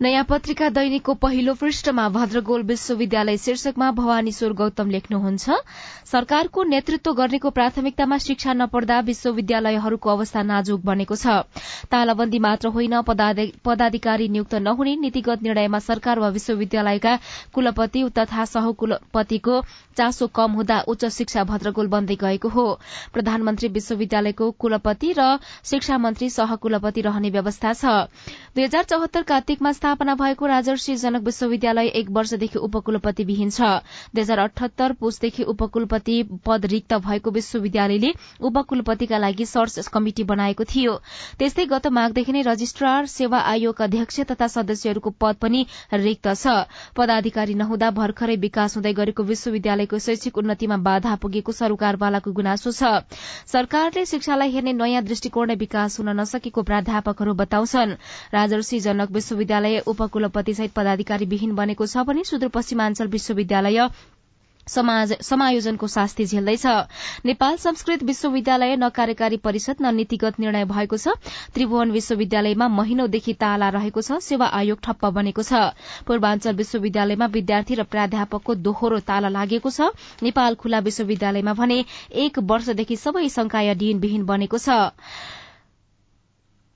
नयाँ 0.00 0.22
पत्रिका 0.24 0.68
दैनिकको 0.72 1.14
पहिलो 1.20 1.52
पृष्ठमा 1.60 2.08
भद्रगोल 2.08 2.62
विश्वविद्यालय 2.64 3.36
शीर्षकमा 3.36 3.90
भवानीश्वर 3.92 4.52
गौतम 4.56 4.90
लेख्नुहुन्छ 4.90 5.56
सरकारको 6.08 6.62
नेतृत्व 6.64 7.12
गर्नेको 7.14 7.50
प्राथमिकतामा 7.52 8.16
शिक्षा 8.18 8.52
नपढ्दा 8.52 9.00
विश्वविद्यालयहरूको 9.08 10.10
अवस्था 10.10 10.42
नाजुक 10.42 10.80
बनेको 10.84 11.16
छ। 11.16 11.26
तालाबन्दी 11.92 12.38
मात्र 12.40 12.68
होइन 12.72 13.00
पदाधिकारी 13.04 14.28
नियुक्त 14.28 14.54
नहुने 14.64 14.96
नीतिगत 14.96 15.42
निर्णयमा 15.42 15.78
सरकार 15.80 16.18
वा 16.18 16.28
विश्वविद्यालयका 16.32 17.14
कुलपति 17.52 18.04
तथा 18.18 18.44
सहकुलपतिको 18.54 19.60
चासो 19.96 20.26
कम 20.32 20.52
हुँदा 20.52 20.80
उच्च 20.88 21.04
शिक्षा 21.12 21.44
भद्रगोल 21.44 21.88
बन्दै 21.92 22.16
गएको 22.16 22.48
हो। 22.48 22.66
प्रधानमन्त्री 23.12 23.68
विश्वविद्यालयको 23.68 24.50
कुलपति 24.56 25.12
र 25.18 25.28
शिक्षा 25.70 25.98
मन्त्री 26.00 26.30
सहकुलपति 26.30 27.00
रहने 27.02 27.30
व्यवस्था 27.30 27.72
छ। 27.74 27.84
दुई 28.56 28.64
हजार 28.64 28.84
चौहत्तर 28.90 29.22
कार्तिकमा 29.28 29.72
स्थापना 29.90 30.14
भएको 30.14 30.46
राजर्षि 30.46 30.94
जनक 30.96 31.22
विश्वविद्यालय 31.24 31.86
एक 31.98 32.10
वर्षदेखि 32.14 32.58
उपकुलपति 32.60 33.24
विहीन 33.24 33.48
छ। 33.50 33.60
दुई 34.14 34.22
हजार 34.22 34.38
अठहत्तर 34.38 34.92
पुसदेखि 34.94 35.42
उपकुलपति 35.44 36.22
पद 36.46 36.66
रिक्त 36.66 36.94
भएको 37.02 37.30
विश्वविद्यालयले 37.30 38.12
उपकुलपतिका 38.40 39.18
लागि 39.18 39.46
सर्च 39.46 39.88
कमिटी 39.88 40.24
बनाएको 40.24 40.64
थियो। 40.64 40.94
त्यस्तै 41.38 41.64
गत 41.66 41.86
माघदेखि 41.90 42.32
नै 42.32 42.42
रजिस्ट्रार 42.46 43.06
सेवा 43.08 43.38
आयोगका 43.50 43.84
अध्यक्ष 43.84 44.20
तथा 44.30 44.46
सदस्यहरूको 44.48 45.10
पद 45.18 45.36
पनि 45.42 45.66
रिक्त 45.92 46.28
छ। 46.34 46.54
पदाधिकारी 46.94 47.54
नहुँदा 47.56 47.90
भर्खरै 47.90 48.36
विकास 48.38 48.76
हुँदै 48.76 48.94
गरेको 48.94 49.22
विश्वविद्यालयको 49.24 49.98
शैक्षिक 49.98 50.38
उन्नतिमा 50.38 50.76
बाधा 50.86 51.16
पुगेको 51.18 51.52
सरकारवालाको 51.52 52.30
गुनासो 52.30 52.70
छ। 52.70 53.02
सरकारले 53.50 54.06
शिक्षालाई 54.06 54.50
हेर्ने 54.52 54.72
नयाँ 54.78 55.02
दृष्टिकोण 55.02 55.54
विकास 55.58 55.98
हुन 55.98 56.14
नसकेको 56.20 56.62
प्राध्यापकहरू 56.62 57.34
बताउँछन्। 57.34 57.98
राजर्षि 58.32 58.80
जनक 58.80 59.10
विश्वविद्यालय 59.10 59.79
उपकुलपति 59.86 60.54
सहित 60.54 60.72
पदाधिकारी 60.72 61.26
विहीन 61.26 61.54
बनेको 61.54 61.86
छ 61.86 62.06
भने 62.06 62.24
सुदूरपश्चिमाञ्चल 62.24 63.06
विश्वविद्यालय 63.08 63.88
समायोजनको 64.66 65.86
शास्ति 65.88 66.24
झेल्दैछ। 66.26 66.66
नेपाल 67.26 67.56
संस्कृत 67.56 68.02
विश्वविद्यालय 68.02 68.76
न 68.76 68.88
कार्यकारी 68.88 69.36
परिषद 69.36 69.76
न 69.82 69.94
नीतिगत 69.94 70.38
निर्णय 70.40 70.64
भएको 70.64 70.96
छ। 70.96 71.08
त्रिभुवन 71.54 71.90
विश्वविद्यालयमा 71.90 72.68
महिनौदेखि 72.68 73.32
ताला 73.34 73.68
रहेको 73.68 74.02
छ। 74.02 74.18
सेवा 74.22 74.46
आयोग 74.46 74.78
ठप्प 74.78 75.06
बनेको 75.10 75.42
छ। 75.42 75.74
पूर्वाञ्चल 76.06 76.54
विश्वविद्यालयमा 76.54 77.26
विद्यार्थी 77.26 77.74
र 77.74 77.82
प्राध्यापकको 77.82 78.54
दोहोरो 78.54 78.98
ताला 79.02 79.28
लागेको 79.28 79.70
छ। 79.70 79.90
नेपाल 80.22 80.54
खुला 80.54 80.78
विश्वविद्यालयमा 80.86 81.52
भने 81.54 81.84
एक 82.14 82.38
वर्षदेखि 82.38 82.96
सबै 82.96 83.28
संकाय 83.28 83.74
डिन 83.74 83.98
विहीन 83.98 84.22
बनेको 84.24 84.58
छ। 84.58 84.68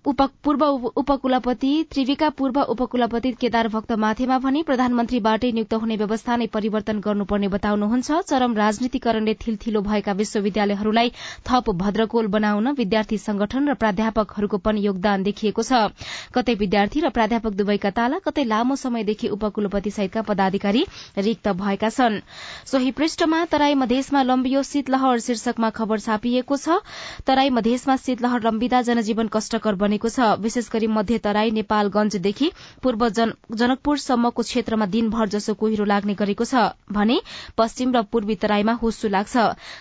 पूर्व 0.04 0.64
उपकुलपति 0.96 1.70
त्रिविका 1.92 2.28
पूर्व 2.30 2.60
उपकुलपति 2.62 3.30
केदार 3.40 3.68
भक्त 3.68 3.92
माथेमा 3.98 4.38
भने 4.38 4.62
प्रधानमन्त्रीबाटै 4.62 5.50
नियुक्त 5.52 5.74
हुने 5.74 5.96
व्यवस्था 5.96 6.36
नै 6.36 6.46
परिवर्तन 6.46 6.98
गर्नुपर्ने 7.00 7.48
बताउनुहुन्छ। 7.48 8.20
चरम 8.28 8.56
राजनीतिकरणले 8.56 9.34
थिलथिलो 9.36 9.80
भएका 9.82 10.12
विश्वविद्यालयहरूलाई 10.12 11.12
थप 11.48 11.70
भद्रकोल 11.74 12.26
बनाउन 12.26 12.68
विद्यार्थी 12.74 13.18
संगठन 13.18 13.68
र 13.68 13.74
प्राध्यापकहरूको 13.74 14.58
पनि 14.60 14.84
योगदान 14.84 15.22
देखिएको 15.22 15.62
छ। 15.62 15.88
कतै 16.34 16.54
विद्यार्थी 16.54 17.00
र 17.00 17.10
प्राध्यापक 17.10 17.56
दुवैका 17.56 17.90
ताला 17.96 18.18
कतै 18.20 18.44
लामो 18.44 18.76
समयदेखि 18.76 19.28
उपकुलपति 19.30 19.90
सहितका 19.90 20.22
पदाधिकारी 20.22 20.84
रिक्त 21.18 21.48
भएका 21.56 21.88
छन्। 21.90 22.20
सोही 22.66 22.90
पृष्ठमा 22.92 23.44
तराई 23.46 23.74
मधेसमा 23.76 24.22
लम्बियो 24.24 24.62
शीतलहर 24.64 25.18
शीर्षकमा 25.20 25.70
खबर 25.72 25.98
छापिएको 26.00 26.56
छ। 26.58 26.78
तराई 27.24 27.50
मधेसमा 27.56 27.96
शीतलहर 27.96 28.40
लम्बिँदा 28.44 28.82
जनजीवन 28.84 29.28
कष्टकर 29.32 29.74
बने 29.74 29.93
बनेको 29.94 30.08
छ। 30.10 30.42
विशेष 30.42 30.68
गरी 30.70 30.86
मध्य 30.88 31.18
तराई 31.22 31.50
नेपालगंजदेखि 31.54 32.50
पूर्व 32.82 33.08
जनकपुरसम्मको 33.08 34.42
क्षेत्रमा 34.42 34.86
दिनभर 34.90 35.28
जसो 35.30 35.54
कुहिरो 35.54 35.84
लाग्ने 35.86 36.14
गरेको 36.14 36.44
छ 36.44 36.74
भने 36.90 37.20
पश्चिम 37.54 37.92
र 37.94 38.02
पूर्वी 38.10 38.34
तराईमा 38.42 38.72
हुस्सु 38.82 39.08
लाग्छ। 39.08 39.36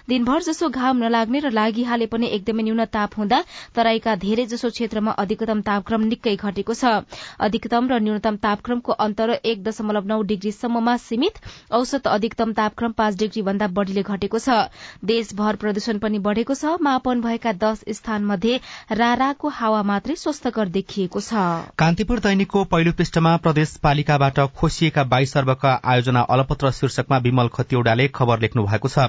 दिनभर 0.08 0.42
जसो 0.44 0.70
घाम 0.70 0.98
नलाग्ने 1.04 1.40
र 1.40 1.50
लागिहाले 1.52 2.06
पनि 2.06 2.28
एकदमै 2.30 2.64
न्यून 2.64 2.86
ताप 2.94 3.18
हुँदा 3.18 3.40
तराईका 3.74 4.16
धेरै 4.22 4.46
जसो 4.46 4.70
क्षेत्रमा 4.70 5.12
अधिकतम 5.18 5.62
तापक्रम 5.64 6.02
निकै 6.14 6.36
घटेको 6.38 6.74
छ। 6.74 7.02
अधिकतम 7.42 7.90
र 7.90 8.00
न्यूनतम 8.00 8.36
तापक्रमको 8.38 8.92
अन्तर 9.00 9.30
एक 9.44 9.64
दशमलव 9.64 10.06
नौ 10.06 10.22
डिग्रीसम्ममा 10.30 10.96
सीमित। 11.00 11.42
औसत 11.74 12.08
अधिकतम 12.08 12.54
तापक्रम 12.54 12.92
पाँच 12.94 13.18
डिग्री 13.18 13.42
भन्दा 13.42 13.68
बढ़ीले 13.74 14.04
घटेको 14.06 14.40
छ। 14.40 14.70
देशभर 15.04 15.56
प्रदूषण 15.58 15.98
पनि 16.00 16.20
बढ़ेको 16.22 16.54
छ। 16.54 16.78
मापन 16.84 17.22
भएका 17.22 17.52
दश 17.58 17.84
स्थान 17.96 18.24
मध्ये 18.26 18.60
राराको 18.94 19.50
हावा 19.50 19.82
मात्रै 20.04 20.16
स्वस्थकर 20.20 20.68
देखिएको 20.68 21.20
छ। 21.24 21.42
कान्तिपुर 21.80 22.20
दैनिकको 22.20 22.64
पहिलो 22.68 22.92
पृष्ठमा 22.92 23.32
प्रदेशपालिकाबाट 23.40 24.40
खोसिएका 24.52 25.04
बाइस 25.08 25.36
अर्बका 25.38 25.72
आयोजना 25.82 26.22
अलपत्र 26.28 26.72
शीर्षकमा 26.76 27.18
विमल 27.24 27.48
खतिवड़ाले 27.56 28.08
खबर 28.12 28.40
लेख्नु 28.42 28.64
भएको 28.68 28.92
छ। 28.92 29.08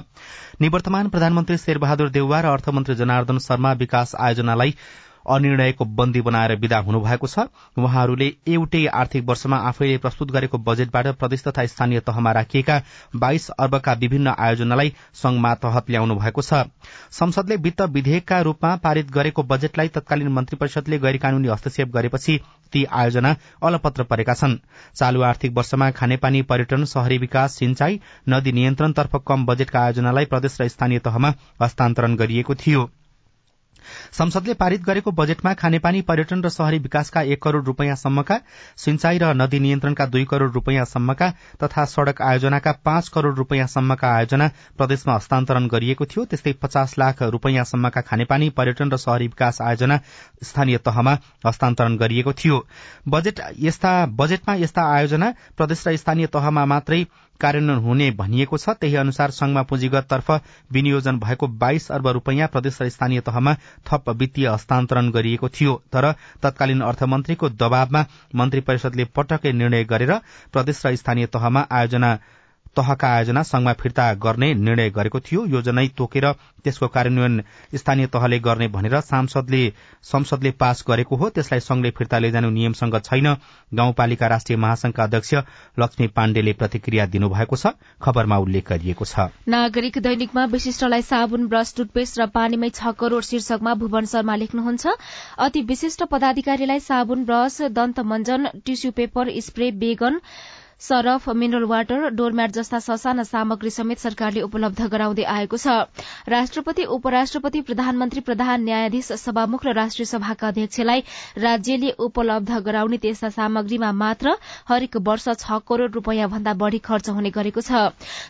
निवर्तमान 0.63 1.09
प्रधानमन्त्री 1.11 1.57
शेरबहादुर 1.59 2.11
देउवा 2.15 2.41
र 2.41 2.47
अर्थमन्त्री 2.55 2.95
जनार्दन 2.95 3.39
शर्मा 3.43 3.73
विकास 3.75 4.15
आयोजनालाई 4.15 4.75
अनिर्णयको 5.27 5.85
बन्दी 5.85 6.21
बनाएर 6.21 6.55
विदा 6.57 6.79
हुनुभएको 6.81 7.27
छ। 7.27 7.47
उहाँहरूले 7.77 8.33
एउटै 8.49 8.85
आर्थिक 8.95 9.25
वर्षमा 9.25 9.57
आफैले 9.69 9.99
प्रस्तुत 9.99 10.31
गरेको 10.31 10.59
बजेटबाट 10.61 11.07
प्रदेश 11.17 11.43
तथा 11.45 11.67
स्थानीय 11.67 12.01
तहमा 12.03 12.33
राखिएका 12.33 12.81
बाइस 13.17 13.49
अर्बका 13.51 13.93
विभिन्न 13.95 14.35
आयोजनालाई 14.39 14.93
संघमा 15.15 15.55
तहत 15.57 15.91
ल्याउनु 15.91 16.15
भएको 16.15 16.43
छ। 16.43 16.65
संसदले 17.13 17.57
वित्त 17.59 17.83
विधेयकका 17.91 18.41
रूपमा 18.43 18.75
पारित 18.79 19.11
गरेको 19.11 19.43
बजेटलाई 19.45 19.89
तत्कालीन 19.91 20.29
मन्त्री 20.31 20.57
परिषदले 20.57 20.99
गैर 20.99 21.17
कानूनी 21.19 21.49
हस्तक्षेप 21.49 21.89
गरेपछि 21.95 22.39
ती 22.73 22.85
आयोजना 22.93 23.35
अलपत्र 23.63 24.03
परेका 24.05 24.35
छन्। 24.35 24.59
चालू 24.95 25.23
आर्थिक 25.23 25.53
वर्षमा 25.57 25.91
खानेपानी 25.93 26.43
पर्यटन 26.45 26.85
शहरी 26.85 27.19
विकास 27.19 27.55
सिंचाई 27.55 28.01
नदी 28.29 28.53
नियन्त्रणतर्फ 28.53 29.17
कम 29.27 29.47
बजेटका 29.47 29.81
आयोजनालाई 29.81 30.25
प्रदेश 30.27 30.61
र 30.61 30.69
स्थानीय 30.69 30.99
तहमा 31.01 31.33
हस्तान्तरण 31.63 32.17
गरिएको 32.17 32.55
थियो। 32.57 32.91
संसदले 34.15 34.55
पारित 34.55 34.83
गरेको 34.85 35.11
बजेटमा 35.11 35.53
खानेपानी 35.55 36.01
पर्यटन 36.09 36.43
र 36.43 36.49
शहरी 36.49 36.79
विकासका 36.79 37.23
एक 37.35 37.43
करोड़ 37.43 37.63
रूपियाँसम्मका 37.65 38.37
सिंचाई 38.79 39.19
र 39.19 39.33
नदी 39.35 39.59
नियन्त्रणका 39.61 40.07
दुई 40.07 40.25
करोड़ 40.25 40.51
रूपियाँसम्मका 40.53 41.31
तथा 41.63 41.85
सड़क 41.85 42.23
आयोजनाका 42.23 42.73
पाँच 42.85 43.09
करोड़ 43.09 43.35
रूपियाँसम्मका 43.35 44.09
आयोजना 44.09 44.49
प्रदेशमा 44.79 45.15
हस्तान्तरण 45.15 45.67
गरिएको 45.67 46.05
थियो। 46.07 46.25
त्यस्तै 46.25 46.53
पचास 46.63 46.95
लाख 46.99 47.23
रूपियाँसम्मका 47.35 48.01
खानेपानी 48.03 48.51
पर्यटन 48.55 48.93
र 48.93 48.97
शहरी 48.99 49.27
विकास 49.35 49.61
आयोजना 49.63 49.99
स्थानीय 50.45 50.79
तहमा 50.87 51.19
हस्तान्तरण 51.47 51.97
गरिएको 51.97 52.33
थियो। 52.35 52.63
बजेटमा 53.09 54.55
यस्ता 54.55 54.83
आयोजना 54.95 55.35
प्रदेश 55.57 55.87
र 55.89 55.97
स्थानीय 55.97 56.27
तहमा 56.31 56.65
मात्रै 56.67 57.05
कार्यान्वयन 57.41 57.79
हुने 57.83 58.11
भनिएको 58.15 58.57
छ। 58.57 58.79
त्यही 58.79 58.97
अनुसार 58.97 59.31
संघमा 59.33 59.63
पुँजीगत 59.67 60.07
तर्फ 60.11 60.31
विनियोजन 60.73 61.19
भएको 61.19 61.47
बाइस 61.59 61.91
अर्ब 61.91 62.07
रूपियाँ 62.15 62.49
प्रदेश 62.49 62.79
र 62.83 62.89
स्थानीय 62.89 63.21
तहमा 63.27 63.55
थप 63.87 64.04
वित्तीय 64.11 64.49
हस्तान्तरण 64.49 65.11
गरिएको 65.11 65.49
थियो। 65.49 65.75
तर 65.93 66.13
तत्कालीन 66.43 66.81
अर्थमन्त्रीको 66.81 67.49
दबावमा 67.49 68.05
मन्त्री 68.35 68.61
परिषदले 68.61 69.05
पटक्कै 69.17 69.53
निर्णय 69.53 69.85
गरेर 69.85 70.13
प्रदेश 70.53 70.87
र 70.87 70.95
स्थानीय 70.97 71.27
तहमा 71.27 71.67
आयोजना 71.71 72.19
तहका 72.77 73.09
आयोजना 73.09 73.43
संघमा 73.45 73.73
फिर्ता 73.75 74.13
गर्ने 74.17 74.53
निर्णय 74.57 74.91
गरेको 74.91 75.21
थियो। 75.21 75.45
योजनै 75.47 75.87
तोकेर 75.97 76.27
त्यसको 76.65 76.87
कार्यान्वयन 76.89 77.43
स्थानीय 77.75 78.07
तहले 78.07 78.39
गर्ने 78.41 78.69
भनेर 78.69 79.01
सांसदले 79.03 79.63
संसदले 80.03 80.51
पास 80.61 80.85
गरेको 80.89 81.17
हो। 81.17 81.29
त्यसलाई 81.31 81.61
संघले 81.61 81.91
फिर्ता 81.91 82.19
लैजानु 82.19 82.51
नियमसँग 82.51 82.99
छैन। 83.01 83.29
गाउँपालिका 83.73 84.27
राष्ट्रिय 84.27 84.59
महासंघका 84.59 85.03
अध्यक्ष 85.03 85.35
लक्ष्मी 85.79 86.07
पाण्डेले 86.09 86.53
प्रतिक्रिया 86.55 87.07
दिनुभएको 87.07 87.57
छ। 87.57 87.75
खबरमा 88.03 88.39
उल्लेख 88.39 88.69
गरिएको 88.69 89.05
छ। 89.05 89.29
नागरिक 89.49 89.99
दैनिकमा 89.99 90.45
विशिष्टलाई 90.47 91.03
साबुन 91.05 91.47
ब्रश 91.49 91.75
टुथपेस्ट 91.77 92.21
र 92.21 92.27
पानीमै 92.33 92.71
छ 92.71 92.95
करोड़ 92.99 93.23
शीर्षकमा 93.25 93.75
भुवन 93.75 94.05
शर्मा 94.07 94.35
लेख्नुहुन्छ। 94.37 94.87
अति 95.39 95.61
विशिष्ट 95.63 96.03
पदाधिकारीलाई 96.11 96.81
साबुन 96.81 97.25
ब्रश 97.25 97.61
दन्त 97.73 98.01
मञ्जन 98.05 98.49
tissue 98.65 98.91
paper 98.93 99.31
spray 99.41 99.71
Baygon 99.77 100.21
Surf 100.81 101.29
mineral 101.37 101.65
water 101.65 102.09
doormat 102.15 102.51
जस्ता 102.53 102.79
ससाना 102.79 103.23
सामग्री 103.25 103.71
समेत 103.71 103.99
सरकारले 103.99 104.41
उपलब्ध 104.43 104.87
गराउँदै 104.93 105.23
आएको 105.35 105.57
छ। 105.57 105.77
राष्ट्रपति 106.29 106.85
उपराष्ट्रपति 106.97 107.61
प्रधानमन्त्री 107.69 108.21
प्रधान 108.29 108.63
न्यायाधीश 108.65 109.11
सभामुख 109.23 109.65
र 109.67 109.73
राष्ट्रिय 109.75 110.07
सभाका 110.07 110.49
अध्यक्षलाई 110.49 111.03
राज्यले 111.39 111.91
उपलब्ध 112.07 112.53
गराउने 112.67 112.97
त्यस्ता 113.05 113.29
सामग्रीमा 113.39 113.93
मात्र 113.95 114.35
हरेक 114.69 114.97
वर्ष 115.09 115.29
छ 115.39 115.59
करोड़ 115.69 115.91
रूपियाँ 115.91 116.29
भन्दा 116.31 116.53
बढ़ी 116.65 116.79
खर्च 116.85 117.09
हुने 117.11 117.31
गरेको 117.31 117.61
छ। 117.61 117.73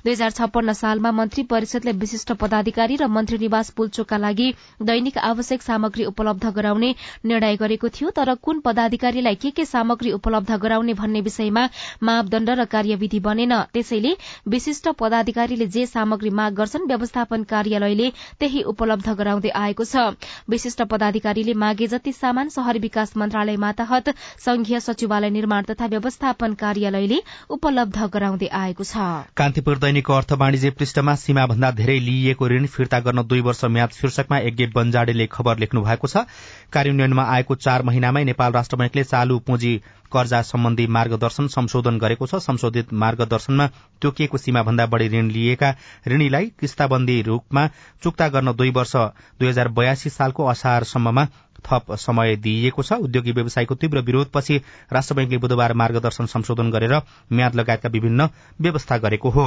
दुई 0.04 0.12
हजार 0.12 0.30
छप्पन्न 0.32 0.72
सालमा 0.74 1.10
मन्त्री 1.12 1.42
परिषदले 1.50 1.92
विशिष्ट 2.04 2.32
पदाधिकारी 2.44 2.96
र 3.02 3.06
मन्त्री 3.08 3.38
निवास 3.38 3.70
पुल्चोकका 3.72 4.16
लागि 4.18 4.48
दैनिक 4.84 5.18
आवश्यक 5.24 5.62
सामग्री 5.62 6.04
उपलब्ध 6.12 6.46
गराउने 6.54 6.94
निर्णय 7.24 7.56
गरेको 7.56 7.88
थियो 7.90 8.10
तर 8.20 8.34
कुन 8.44 8.60
पदाधिकारीलाई 8.60 9.34
के 9.42 9.50
के 9.58 9.64
सामग्री 9.66 10.12
उपलब्ध 10.12 10.52
गराउने 10.62 10.94
भन्ने 10.94 11.20
विषयमा 11.24 11.68
मापदण्ड 12.02 12.33
मापदण्ड 12.34 12.50
र 12.50 12.64
कार्यविधि 12.66 13.18
बनेन। 13.20 13.52
त्यसैले 13.72 14.12
विशिष्ट 14.48 14.88
पदाधिकारीले 14.98 15.66
जे 15.66 15.86
सामग्री 15.86 16.30
माग 16.30 16.54
गर्छन् 16.54 16.86
व्यवस्थापन 16.86 17.42
कार्यालयले 17.44 18.10
त्यही 18.40 18.62
उपलब्ध 18.66 19.08
गराउँदै 19.14 19.50
आएको 19.54 19.84
छ। 19.84 20.18
विशिष्ट 20.50 20.82
पदाधिकारीले 20.82 21.54
मागे 21.54 21.86
जति 21.86 22.12
सामान 22.12 22.48
शहरी 22.48 22.78
विकास 22.78 23.16
मन्त्रालय 23.16 23.56
मातहत 23.56 24.08
संघीय 24.38 24.80
सचिवालय 24.80 25.30
निर्माण 25.30 25.62
तथा 25.70 25.86
व्यवस्थापन 25.86 26.54
कार्यालयले 26.54 27.18
उपलब्ध 27.50 27.98
गराउँदै 28.10 28.46
आएको 28.52 28.84
छ। 28.84 28.96
कान्तिपुर 29.36 29.78
दैनिकको 29.78 30.12
अर्थ 30.14 30.32
वाणिज्य 30.34 30.70
पृष्ठमा 30.74 31.14
सीमाभन्दा 31.16 31.70
धेरै 31.72 31.98
लिइएको 32.00 32.48
ऋण 32.48 32.66
फिर्ता 32.66 33.00
गर्न 33.00 33.22
दुई 33.24 33.40
वर्ष 33.46 33.64
म्याद 33.70 33.90
शीर्षकमा 33.94 34.38
यज्ञ 34.40 34.66
बन्जाडेले 34.74 35.26
खबर 35.30 35.58
लेख्नु 35.58 35.82
भएको 35.82 36.08
छ 36.08 36.26
कार्यान्वयनमा 36.72 37.24
आएको 37.34 37.54
चार 37.56 37.82
महिनामै 37.84 38.24
नेपाल 38.24 38.52
राष्ट्र 38.52 38.76
बैंकले 38.76 39.04
चालू 39.04 39.38
पुँजी 39.46 39.74
कर्जा 40.12 40.40
सम्बन्धी 40.44 40.86
मार्गदर्शन 40.88 41.46
संशोधन 41.48 41.98
गरेको 41.98 42.26
छ। 42.26 42.34
संशोधित 42.40 42.92
मार्गदर्शनमा 42.94 43.66
तोकिएको 44.02 44.38
सीमाभन्दा 44.38 44.86
बढ़ी 44.86 45.08
ऋण 45.08 45.30
लिएका 45.30 45.74
ऋणीलाई 46.08 46.52
किस्ताबन्दी 46.60 47.20
रूपमा 47.22 47.66
चुक्ता 48.02 48.28
गर्न 48.28 48.52
दुई 48.52 48.70
वर्ष 48.70 48.94
दुई 49.40 49.48
हजार 49.48 49.68
बयासी 49.70 50.10
सालको 50.10 50.46
असारसम्ममा 50.46 51.24
थप 51.64 51.92
समय 51.98 52.36
दिइएको 52.36 52.82
छ। 52.82 52.92
उद्योगी 53.00 53.32
व्यवसायको 53.32 53.74
तीव्र 53.74 54.00
विरोधपछि 54.04 54.56
राष्ट्र 54.92 55.14
बैंकले 55.14 55.38
बुधबार 55.38 55.72
मार्गदर्शन 55.74 56.26
संशोधन 56.28 56.70
गरेर 56.70 57.00
म्याद 57.32 57.54
लगायतका 57.54 57.88
विभिन्न 57.88 58.28
व्यवस्था 58.60 58.98
गरेको 58.98 59.30
हो। 59.30 59.46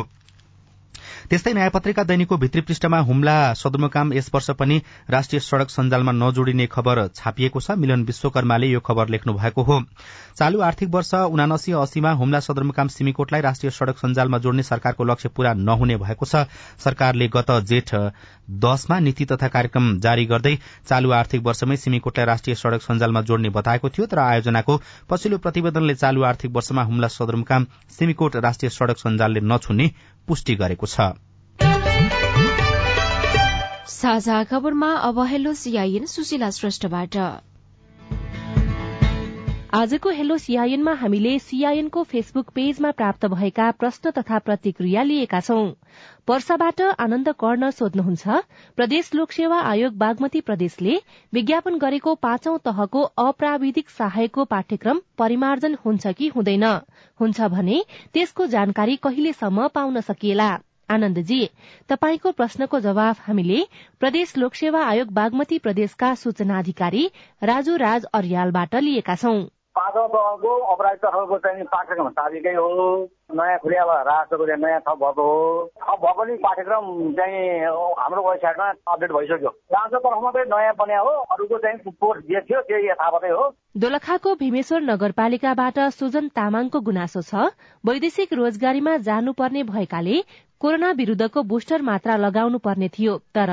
त्यस्तै 1.29 1.51
नयाँ 1.53 1.69
पत्रिका 1.69 2.03
दैनिकको 2.07 2.35
भित्री 2.37 2.61
पृष्ठमा 2.61 2.99
हुम्ला 3.03 3.53
सदरमुकाम 3.53 4.13
यस 4.13 4.29
वर्ष 4.33 4.49
पनि 4.59 4.75
राष्ट्रिय 5.09 5.39
सड़क 5.41 5.69
सञ्जालमा 5.69 6.11
नजोडिने 6.13 6.67
खबर 6.67 7.07
छापिएको 7.09 7.59
छ। 7.59 7.71
मिलन 7.77 8.03
विश्वकर्माले 8.03 8.67
यो 8.67 8.79
खबर 8.79 9.09
लेख्नु 9.09 9.33
भएको 9.35 9.61
हो। 9.61 9.81
चालू 10.37 10.61
आर्थिक 10.61 10.89
वर्ष 10.89 11.13
उनासी 11.35 11.71
अस्सीमा 11.73 12.11
हुम्ला 12.13 12.39
सदरमुकाम 12.39 12.87
सिमीकोटलाई 12.87 13.41
राष्ट्रिय 13.41 13.71
सड़क 13.71 13.97
सञ्जालमा 13.97 14.37
जोड्ने 14.39 14.63
सरकारको 14.63 15.03
लक्ष्य 15.03 15.29
पूरा 15.35 15.53
नहुने 15.67 15.97
भएको 15.97 16.25
छ। 16.25 16.47
सरकारले 16.79 17.27
गत 17.27 17.51
जेठ 17.67 17.93
दशमा 18.63 18.99
नीति 18.99 19.25
तथा 19.25 19.47
कार्यक्रम 19.49 19.99
जारी 19.99 20.25
गर्दै 20.25 20.55
चालू 20.87 21.11
आर्थिक 21.11 21.43
वर्षमै 21.43 21.75
सिमीकोटलाई 21.77 22.25
राष्ट्रिय 22.25 22.55
सड़क 22.55 22.81
सञ्जालमा 22.81 23.21
जोड्ने 23.27 23.49
बताएको 23.51 23.89
थियो 23.89 24.05
तर 24.07 24.19
आयोजनाको 24.21 24.79
पछिल्लो 25.09 25.37
प्रतिवेदनले 25.43 25.95
चालू 25.97 26.23
आर्थिक 26.23 26.55
वर्षमा 26.55 26.83
हुम्ला 26.83 27.07
सदरमुकाम 27.11 27.67
सिमीकोट 27.99 28.35
राष्ट्रिय 28.41 28.69
सड़क 28.71 28.97
सञ्जालले 28.99 29.41
नछुन्ने 29.43 29.91
पुष्टि 30.27 30.55
गरेको 30.55 30.87
छ। 30.87 31.13
साझा 33.89 34.43
खबरमा 34.43 34.91
अब 35.07 35.19
हेलो 35.25 35.53
सुशीला 35.53 36.49
श्रेष्ठबाट। 36.49 37.15
आजको 39.73 40.09
हेलो 40.09 40.37
सीआईएनमा 40.37 40.93
हामीले 40.93 41.37
सीआईएनको 41.39 42.03
फेसबुक 42.03 42.49
पेजमा 42.49 42.91
प्राप्त 42.91 43.25
भएका 43.25 43.69
प्रश्न 43.71 44.11
तथा 44.11 44.39
प्रतिक्रिया 44.39 45.03
लिएका 45.03 45.39
छौं। 45.39 45.71
वर्षाबाट 46.29 46.81
आनन्द 46.81 47.29
कर्ण 47.39 47.69
सोध्नुहुन्छ 47.71 48.41
प्रदेश 48.75 49.13
लोकसेवा 49.15 49.61
आयोग 49.71 49.97
बागमती 49.97 50.41
प्रदेशले 50.41 50.99
विज्ञापन 51.33 51.77
गरेको 51.77 52.15
पाँचौं 52.15 52.57
तहको 52.65 53.01
अप्राविधिक 53.25 53.89
सहायकको 53.89 54.45
पाठ्यक्रम 54.45 55.01
परिमार्जन 55.17 55.77
हुन्छ 55.85 56.07
कि 56.07 56.27
हुँदैन? 56.35 56.63
हुन्छ 57.19 57.41
भने 57.41 57.83
त्यसको 58.13 58.47
जानकारी 58.47 58.95
कहिलेसम्म 59.03 59.67
पाउन 59.67 60.01
सकिएला? 60.01 60.55
आनन्दजी 60.89 61.41
तपाईँको 61.89 62.31
प्रश्नको 62.31 62.79
जवाफ 62.79 63.27
हामीले 63.27 63.59
प्रदेश 63.99 64.37
लोकसेवा 64.37 64.85
आयोग 64.85 65.13
बागमती 65.13 65.59
प्रदेशका 65.59 66.13
सूचनाधिकारी 66.23 67.05
राजु 67.43 67.75
राज 67.77 68.05
अर्यालबाट 68.13 68.75
लिएका 68.87 69.15
छौं। 69.15 69.37
पाँचौँ 69.77 70.07
तहको 70.09 70.51
अपराध 70.73 70.97
तहको 70.97 71.37
चाहिँ 71.37 71.63
पाठ्यक्रम 71.69 72.09
साबिकै 72.09 72.53
हो। 72.53 72.69
नयाँ 73.37 73.57
खुलिया 73.61 73.83
राष्ट्रको 74.03 74.45
चाहिँ 74.47 74.61
नयाँ 74.61 74.79
थप 74.81 74.97
भएको 74.97 75.21
हो। 75.21 75.69
थप 75.77 75.99
भएको 76.01 76.23
नि 76.25 76.35
पाठ्यक्रम 76.45 76.85
चाहिँ 77.13 77.43
हाम्रो 77.99 78.21
वेबसाइटमा 78.29 78.67
अपडेट 78.89 79.11
भइसक्यो। 79.11 79.49
राष्ट्र 79.75 79.97
तर्फमा 79.97 80.31
चाहिँ 80.31 80.49
नयाँ 80.49 80.73
बन्या 80.81 80.99
हो। 80.99 81.13
अरूको 81.29 81.57
चाहिँ 81.57 81.93
कोर्स 81.93 82.23
जे 82.25 82.41
थियो 82.41 82.61
त्यो 82.65 82.77
यथावतै 82.89 83.29
हो। 83.29 83.45
दोलखाको 83.77 84.35
भीमेश्वर 84.35 84.81
नगरपालिकाबाट 84.81 85.79
सुजन 85.93 86.27
तामाङको 86.33 86.79
गुनासो 86.81 87.21
छ। 87.21 87.53
वैदेशिक 87.83 88.33
रोजगारीमा 88.33 88.97
जानुपर्ने 89.05 89.63
भएकाले 89.69 90.17
कोरोना 90.61 90.91
विरूद्धको 90.91 91.41
बुस्टर 91.43 91.81
मात्रा 91.81 92.15
लगाउनु 92.17 92.57
पर्ने 92.59 92.87
थियो 92.89 93.17
तर 93.35 93.49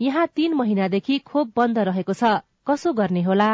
यहाँ 0.00 0.26
तीन 0.36 0.54
महिनादेखि 0.54 1.18
खोप 1.26 1.52
बन्द 1.56 1.78
रहेको 1.88 2.12
छ। 2.12 2.38
कसो 2.66 2.92
गर्ने 2.92 3.22
होला? 3.22 3.50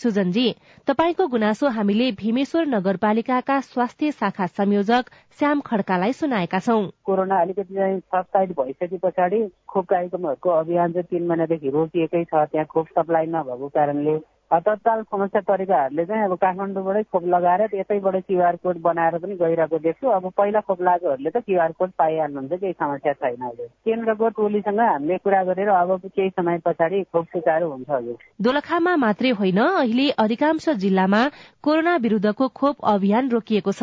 सुजनजी 0.00 0.44
तपाईँको 0.86 1.26
गुनासो 1.26 1.68
हामीले 1.68 2.10
भीमेश्वर 2.12 2.66
नगरपालिकाका 2.66 3.58
स्वास्थ्य 3.62 4.10
शाखा 4.12 4.46
संयोजक 4.48 5.10
श्याम 5.38 5.60
खड्कालाई 5.60 6.12
सुनाएका 6.12 6.58
छौं। 6.58 6.82
कोरोना 7.04 7.40
अलिकति 7.40 8.00
सब्साइड 8.14 8.52
भइसके 8.58 8.98
पछाडि 8.98 9.40
खोप 9.68 9.86
कार्यक्रमहरूको 9.86 10.50
अभियान 10.50 10.92
चाहिँ 10.92 11.06
तीन 11.10 11.26
महिनादेखि 11.26 11.70
रोकिएकै 11.70 12.24
छ। 12.24 12.34
त्यहाँ 12.34 12.66
खोप 12.66 12.86
सप्लाई 12.98 13.26
नभएको 13.26 13.68
कारणले 13.68 14.18
तत्काल 14.50 15.02
समस्या 15.02 15.40
तरिकाहरूले 15.40 16.04
चाहिँ 16.06 16.24
अब 16.24 16.34
काठमाडौँबाटै 16.38 17.02
खोप 17.12 17.24
लगाएर 17.26 17.62
यतैबाट 17.74 18.16
क्युआर 18.26 18.56
कोड 18.62 18.76
बनाएर 18.80 19.18
पनि 19.18 19.34
गइरहेको 19.36 19.78
देख्छु। 19.78 20.08
अब 20.08 20.30
पहिला 20.36 20.60
खोप 20.60 20.82
लागेकोहरूले 20.82 21.30
त 21.30 21.42
क्युआर 21.42 21.72
कोड 21.78 21.90
पाइहाल्नुहुन्छ 21.98 22.60
केही 22.60 22.72
समस्या 22.72 23.12
छैन 23.12 23.42
अहिले। 23.42 23.66
केन्द्रको 23.66 24.28
टोलीसँग 24.38 24.80
हामीले 24.80 25.18
कुरा 25.18 25.42
गरेर 25.44 25.68
अब 25.68 25.90
केही 26.06 26.30
समय 26.30 26.58
पछाडि 26.64 27.02
खोप 27.12 27.24
सुचारू 27.34 27.70
हुन्छ 27.70 27.90
हजुर। 27.90 28.16
दोलखामा 28.40 28.96
मात्रै 28.96 29.30
होइन 29.34 29.58
अहिले 29.58 30.10
अधिकांश 30.22 30.68
जिल्लामा 30.78 31.22
कोरोना 31.64 31.96
विरूद्धको 31.96 32.48
खोप 32.54 32.76
अभियान 32.94 33.30
रोकिएको 33.30 33.72
छ। 33.72 33.82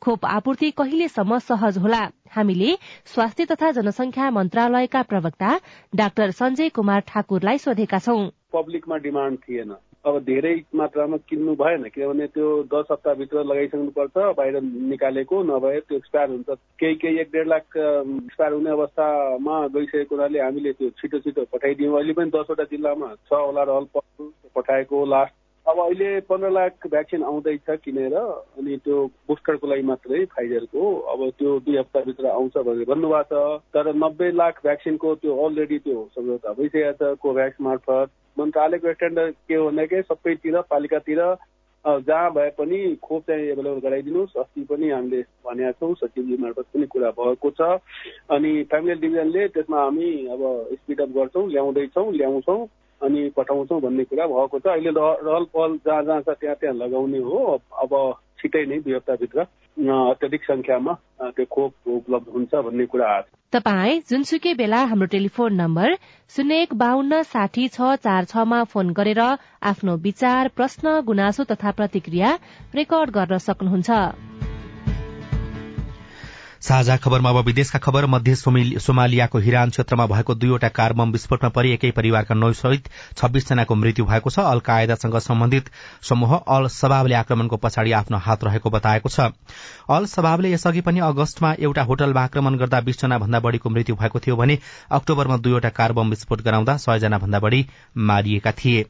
खोप 0.00 0.24
आपूर्ति 0.26 0.70
कहिलेसम्म 0.70 1.38
सहज 1.44 1.78
होला? 1.78 2.02
हामीले 2.30 2.70
स्वास्थ्य 3.06 3.44
तथा 3.46 3.70
जनसंख्या 3.72 4.30
मन्त्रालयका 4.30 5.02
प्रवक्ता 5.02 5.50
डाक्टर 5.94 6.30
सञ्जय 6.30 6.68
कुमार 6.70 7.00
ठाकुरलाई 7.08 7.58
सोधेका 7.58 7.98
छौं। 7.98 8.30
पब्लिकमा 8.52 8.96
डिमान्ड 8.98 9.38
थिएन। 9.38 9.76
अब 10.06 10.18
धेरै 10.24 10.54
मात्रामा 10.74 11.16
किन्नु 11.28 11.54
भएन 11.58 11.82
किनभने 11.94 12.26
त्यो 12.34 12.48
दस 12.74 12.86
हप्ताभित्र 12.90 13.42
लगाइसक्नुपर्छ 13.44 14.16
बाहिर 14.38 14.60
निकालेको 14.62 15.42
नभए 15.42 15.80
त्यो 15.80 15.96
एक्सपायर 15.98 16.28
हुन्छ। 16.30 16.58
केही 16.80 16.94
केही 16.94 17.18
एक 17.20 17.30
डेढ 17.32 17.46
लाख 17.48 17.64
एक्सपायर 17.76 18.52
हुने 18.52 18.70
अवस्थामा 18.70 19.56
गइसकेको 19.74 20.14
हुनाले 20.14 20.40
हामीले 20.40 20.72
त्यो 20.78 20.90
छिटो 21.00 21.18
छिटो 21.26 21.44
पठाइदियौँ। 21.52 21.96
अहिले 21.98 22.12
पनि 22.18 22.30
दसवटा 22.30 22.64
जिल्लामा 22.70 23.08
छ 23.26 23.32
होला 23.34 23.62
रहल 23.66 23.86
पठाएको 24.54 25.04
लास्ट 25.14 25.34
अब 25.66 25.78
अहिले 25.80 26.08
पन्ध्र 26.30 26.48
लाख 26.50 26.86
भ्याक्सिन 26.86 27.22
आउँदैछ 27.26 27.70
किनेर 27.84 28.14
अनि 28.14 28.76
त्यो 28.84 28.96
बुस्टरको 29.28 29.66
लागि 29.66 29.82
मात्रै 29.82 30.24
फाइजरको 30.34 30.82
अब 31.12 31.28
त्यो 31.38 31.58
दुई 31.66 31.76
हप्ताभित्र 31.76 32.26
आउँछ 32.30 32.58
भनेर 32.58 32.86
भन्नुभएको 32.86 33.58
छ। 33.58 33.74
तर 33.74 33.92
नब्बे 33.94 34.30
लाख 34.32 34.60
भ्याक्सिनको 34.62 35.14
त्यो 35.22 35.34
अलरेडी 35.46 35.78
त्यो 35.78 35.98
सम्झौता 36.14 36.52
भइसकेको 36.54 36.92
छ 37.02 37.18
कोभ्याक्स 37.18 37.60
मार्फत। 37.66 38.14
मन्त्रालयको 38.38 38.92
स्ट्यान्डर्ड 38.92 39.34
के 39.48 39.54
हो 39.54 39.66
भनेकै 39.66 40.02
सबैतिर 40.06 40.60
पालिकातिर 40.70 41.20
जहाँ 41.84 42.30
भए 42.30 42.50
पनि 42.54 42.78
खोप 43.02 43.22
चाहिँ 43.26 43.50
एभाइलेबल 43.50 43.80
गराइदिनुहोस्। 43.82 44.38
अस्ति 44.38 44.62
पनि 44.70 44.90
हामीले 44.90 45.22
भनेका 45.42 45.72
छौँ 45.82 45.94
सचिवजी 45.98 46.36
मार्फत 46.46 46.66
पनि 46.74 46.86
कुरा 46.94 47.10
भएको 47.18 47.50
छ। 47.50 47.82
अनि 48.30 48.52
फ्यामिली 48.70 49.00
डिभिजनले 49.02 49.48
त्यसमा 49.50 49.82
हामी 49.82 50.10
अब 50.30 50.42
स्पिडअप 50.78 51.10
गर्छौँ 51.18 51.48
ल्याउँदैछौँ 51.50 52.10
ल्याउँछौँ। 52.14 52.60
अनि 53.00 53.28
पठाउँछौँ 53.36 53.80
भन्ने 53.80 54.04
कुरा 54.04 54.26
भएको 54.26 54.58
छ। 54.58 54.66
अहिले 54.66 54.90
रहल 54.90 55.44
पहल 55.54 55.78
जहाँ 55.86 56.02
जहाँ 56.02 56.20
छ 56.22 56.36
त्यहाँ 56.40 56.56
त्यहाँ 56.60 56.74
लगाउने 56.76 57.18
हो। 57.18 57.38
अब 57.82 57.92
छिटै 58.40 58.64
नै 58.66 58.78
दुई 58.80 58.94
हप्ताभित्र 58.94 59.40
अत्याधिक 59.76 60.42
संख्यामा 60.44 60.92
त्यो 61.36 61.44
खोप 61.46 61.72
उपलब्ध 61.88 62.28
हुन्छ 62.34 62.54
भन्ने 62.66 62.86
कुरा 62.86 63.08
आएको 63.14 63.34
तपाई 63.52 63.98
जुनसुकै 64.10 64.52
बेला 64.54 64.80
हाम्रो 64.84 65.06
टेलिफोन 65.08 65.54
नम्बर 65.54 65.94
शून्य 66.30 66.60
एक 66.62 66.74
बाहन्न 66.74 67.22
साठी 67.32 67.66
छ 67.68 67.94
चार 68.04 68.24
छमा 68.32 68.62
फोन 68.72 68.92
गरेर 68.92 69.20
आफ्नो 69.72 69.96
विचार 70.06 70.48
प्रश्न 70.56 71.00
गुनासो 71.06 71.44
तथा 71.52 71.70
प्रतिक्रिया 71.72 72.32
रेकर्ड 72.74 73.10
गर्न 73.10 73.38
सक्नुहुन्छ। 73.40 74.35
साझा 76.66 76.96
खबरमा 76.96 77.30
अब 77.30 77.36
विदेशका 77.46 77.78
खबर 77.78 78.06
मध्य 78.06 78.34
सोमालियाको 78.34 79.38
हिरान 79.38 79.70
क्षेत्रमा 79.70 80.06
भएको 80.06 80.34
दुईवटा 80.34 80.68
कार 80.68 80.92
बम 80.92 81.10
विस्फोटमा 81.12 81.48
परि 81.54 81.70
एकै 81.72 81.90
परिवारका 81.98 82.34
नौ 82.34 82.52
सहित 82.52 82.88
छब्बीस 83.16 83.46
जनाको 83.48 83.74
मृत्यु 83.74 84.04
भएको 84.04 84.30
छ। 84.30 84.38
अल 84.40 84.60
कायदासँग 84.66 85.18
सम्बन्धित 85.20 85.70
समूह 86.02 86.34
अल 86.34 86.66
सबाबले 86.68 87.14
आक्रमणको 87.14 87.56
पछाडि 87.62 87.92
आफ्नो 87.92 88.18
हात 88.18 88.44
रहेको 88.44 88.70
बताएको 88.70 89.08
छ। 89.08 89.30
अल 89.90 90.06
सबाबले 90.08 90.52
यसअघि 90.52 90.80
पनि 90.82 91.06
अगस्तमा 91.06 91.54
एउटा 91.60 91.82
होटलमा 91.84 92.24
आक्रमण 92.24 92.58
गर्दा 92.58 92.80
बीसजना 92.82 93.18
भन्दा 93.18 93.40
बढ़ीको 93.46 93.70
मृत्यु 93.70 93.96
भएको 93.96 94.26
थियो 94.26 94.36
भने 94.36 94.58
अक्टोबरमा 94.92 95.36
दुईवटा 95.38 95.70
कार 95.70 95.92
बम 95.92 96.10
विस्फोट 96.10 96.42
गराउँदा 96.42 96.76
सयजना 96.82 97.18
भन्दा 97.18 97.40
बढ़ी 97.40 97.66
मारिएका 98.10 98.52
थिए। 98.58 98.84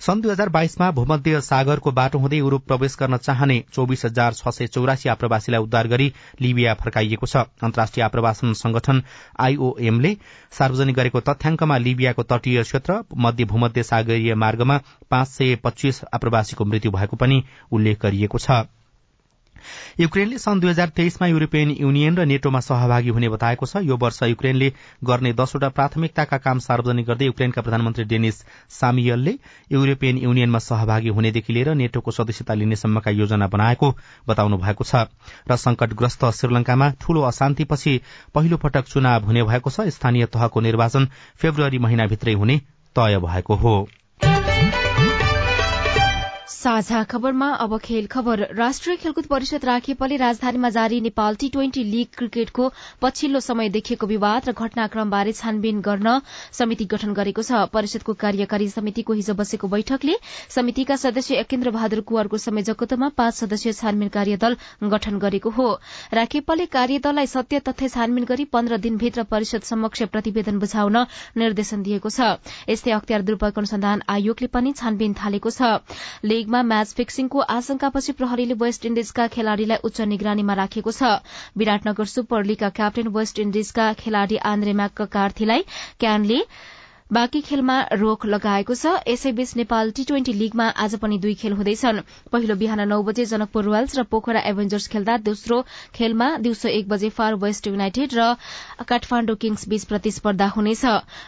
सन् 0.00 0.20
दुई 0.22 0.30
हजार 0.30 0.48
बाइसमा 0.48 0.90
भूमध्य 0.90 1.40
सागरको 1.40 1.90
बाटो 1.92 2.18
हुँदै 2.18 2.36
युरोप 2.36 2.66
प्रवेश 2.66 2.96
गर्न 3.00 3.16
चाहने 3.18 3.56
चौविस 3.72 4.04
हजार 4.04 4.34
छ 4.34 4.48
सय 4.48 4.66
चौरासी 4.68 5.08
आप्रवासीलाई 5.08 5.62
उद्धार 5.62 5.88
गरी 5.88 6.06
लिबिया 6.40 6.74
फर्काइएको 6.74 7.26
छ। 7.26 7.42
अन्तर्राष्ट्रिय 7.62 8.04
आप्रवासन 8.04 8.52
संगठन 8.62 9.02
आईओएमले 9.40 10.16
सार्वजनिक 10.52 10.96
गरेको 10.96 11.20
तथ्याङ्कमा 11.26 11.78
लिबियाको 11.78 12.22
तटीय 12.30 12.62
क्षेत्र 12.62 13.02
मध्य 13.18 13.44
भूमध्य 13.50 13.82
सागरीय 13.82 14.34
मार्गमा 14.38 14.80
पाँच 15.10 15.28
सय 15.28 15.54
पच्चीस 15.64 16.02
आप्रवासीको 16.14 16.64
मृत्यु 16.64 16.90
भएको 16.92 17.16
पनि 17.16 17.42
उल्लेख 17.72 18.02
गरिएको 18.02 18.38
छ। 18.38 18.64
युक्रेनले 20.00 20.38
सन् 20.38 20.60
दुई 20.60 20.70
हजार 20.70 20.88
तेइसमा 20.90 21.26
युरोपियन 21.26 21.70
युनियन 21.80 22.16
र 22.16 22.24
नेटोमा 22.26 22.60
सहभागी 22.60 23.08
हुने 23.08 23.28
बताएको 23.28 23.66
छ। 23.66 23.82
यो 23.82 23.96
वर्ष 23.96 24.22
युक्रेनले 24.24 24.72
गर्ने 25.04 25.32
दसवटा 25.32 25.68
प्राथमिकताका 25.68 26.38
काम 26.38 26.58
सार्वजनिक 26.58 27.06
गर्दै 27.06 27.26
युक्रेनका 27.26 27.62
प्रधानमन्त्री 27.62 28.04
डेनिस 28.04 28.44
सामियलले 28.70 29.34
युरोपियन 29.72 30.18
युनियनमा 30.18 30.58
सहभागी 30.58 31.08
हुनेदेखि 31.10 31.52
लिएर 31.52 31.74
नेटोको 31.74 32.10
सदस्यता 32.10 32.54
लिनेसम्मका 32.54 33.10
योजना 33.12 33.46
बनाएको 33.48 33.94
बताउनु 34.28 34.56
भएको 34.58 34.84
छ। 34.84 35.06
र 35.44 35.56
संकटग्रस्त 35.58 36.24
श्रीलंकामा 36.34 36.90
ठूलो 37.00 37.22
अशान्तिपछि 37.24 38.00
पहिलो 38.34 38.56
पटक 38.56 38.84
चुनाव 38.86 39.24
हुने 39.24 39.42
भएको 39.42 39.70
छ। 39.70 39.88
स्थानीय 39.90 40.26
तहको 40.26 40.60
निर्वाचन 40.60 41.08
फेब्रुअरी 41.36 41.78
महिनाभित्रै 41.78 42.32
हुने 42.34 42.60
तय 42.96 43.18
भएको 43.18 43.54
हो। 43.56 43.76
साझा 46.48 47.02
खबरमा 47.04 47.48
अब 47.54 47.76
खेल 47.78 48.06
खबर। 48.06 48.40
राष्ट्रिय 48.56 48.96
खेलकुद 48.96 49.26
परिषद 49.26 49.64
राखेपले 49.64 50.16
राजधानीमा 50.16 50.68
जारी 50.70 51.00
नेपाल 51.00 51.34
टी 51.36 51.48
ट्वेन्टी 51.48 51.82
लीग 51.84 52.06
क्रिकेटको 52.16 52.70
पछिल्लो 53.02 53.40
समय 53.40 53.68
देखिएको 53.68 54.06
विवाद 54.06 54.48
र 54.48 54.52
घटनाक्रमबारे 54.54 55.32
छानबिन 55.34 55.80
गर्न 55.80 56.20
समिति 56.52 56.84
गठन 56.86 57.12
गरेको 57.12 57.42
छ। 57.42 57.68
परिषदको 57.68 58.14
कार्यकारी 58.14 58.68
समितिको 58.68 59.12
हिजो 59.12 59.34
बसेको 59.34 59.68
बैठकले 59.68 60.14
समितिका 60.48 60.96
सदस्य 60.96 61.38
यकेन्द्र 61.38 61.70
बहादुर 61.70 62.00
कुवरको 62.08 62.38
संयोजकत्वमा 62.38 63.08
पाँच 63.12 63.34
सदस्यीय 63.34 63.72
छानबिन 63.74 64.08
कार्यदल 64.08 64.56
गठन 64.88 65.18
गरेको 65.18 65.50
हो। 65.50 65.68
राखेपले 66.14 66.66
कार्यदललाई 66.68 67.26
सत्य 67.28 67.60
तथ्य 67.68 67.88
छानबिन 67.90 68.24
गरी 68.24 68.44
पन्ध्र 68.48 68.80
दिनभित्र 68.80 69.22
परिषद 69.28 69.68
समक्ष 69.68 70.02
प्रतिवेदन 70.08 70.58
बुझाउन 70.58 70.96
निर्देशन 71.36 71.82
दिएको 71.82 72.08
छ। 72.10 72.40
यस्तै 72.72 72.96
अख्तियार 72.96 73.28
दुरूपयोग 73.28 73.58
अनुसन्धान 73.58 74.02
आयोगले 74.08 74.48
पनि 74.48 74.72
छानबिन 74.72 75.14
थालेको 75.14 75.50
छ। 75.52 75.84
लीगमा 76.38 76.62
म्याच 76.70 76.94
फिक्सिङको 76.96 77.46
आशंकापछि 77.56 78.16
प्रहरीले 78.22 78.58
वेस्ट 78.60 78.86
इण्डिजका 78.92 79.28
खेलाड़ीलाई 79.36 79.84
उच्च 79.90 80.08
निगरानीमा 80.10 80.58
राखेको 80.62 80.96
छ। 80.98 81.12
विराटनगर 81.58 82.14
सुपर 82.14 82.50
लीगका 82.50 82.74
क्याप्टेन 82.76 83.14
वेस्ट 83.14 83.44
इण्डिजका 83.44 83.86
खेलाड़ी 84.00 84.42
आन्द्रे 84.50 84.74
कार्थीलाई 85.14 85.64
क्यानले 86.00 86.38
बाँकी 87.10 87.40
खेलमा 87.40 87.74
रोक 87.92 88.24
लगाएको 88.26 88.74
छ। 88.74 88.90
यसैबीच 89.08 89.56
नेपाल 89.56 89.90
टी 89.96 90.04
ट्वेन्टी 90.04 90.32
लीगमा 90.32 90.66
आज 90.84 90.94
पनि 91.00 91.18
दुई 91.18 91.34
खेल 91.42 91.52
हुँदैछन्। 91.52 92.00
पहिलो 92.32 92.54
बिहान 92.62 92.80
नौ 92.88 93.02
बजे 93.02 93.24
जनकपुर 93.26 93.64
रोयल्स 93.64 93.96
र 93.98 94.02
पोखरा 94.10 94.40
एभेन्जर्स 94.50 94.88
खेल्दा 94.88 95.16
दोस्रो 95.30 95.62
खेलमा 95.94 96.28
दिउँसो 96.44 96.68
एक 96.68 96.88
बजे 96.88 97.08
फार 97.16 97.34
वेस्ट 97.40 97.66
युनाइटेड 97.66 98.14
र 98.14 98.28
काठमाण्डु 98.84 99.34
किङ्स 99.40 99.68
बीच 99.68 99.84
प्रतिस्पर्धा 99.88 100.52
हुनेछ। 100.56 100.84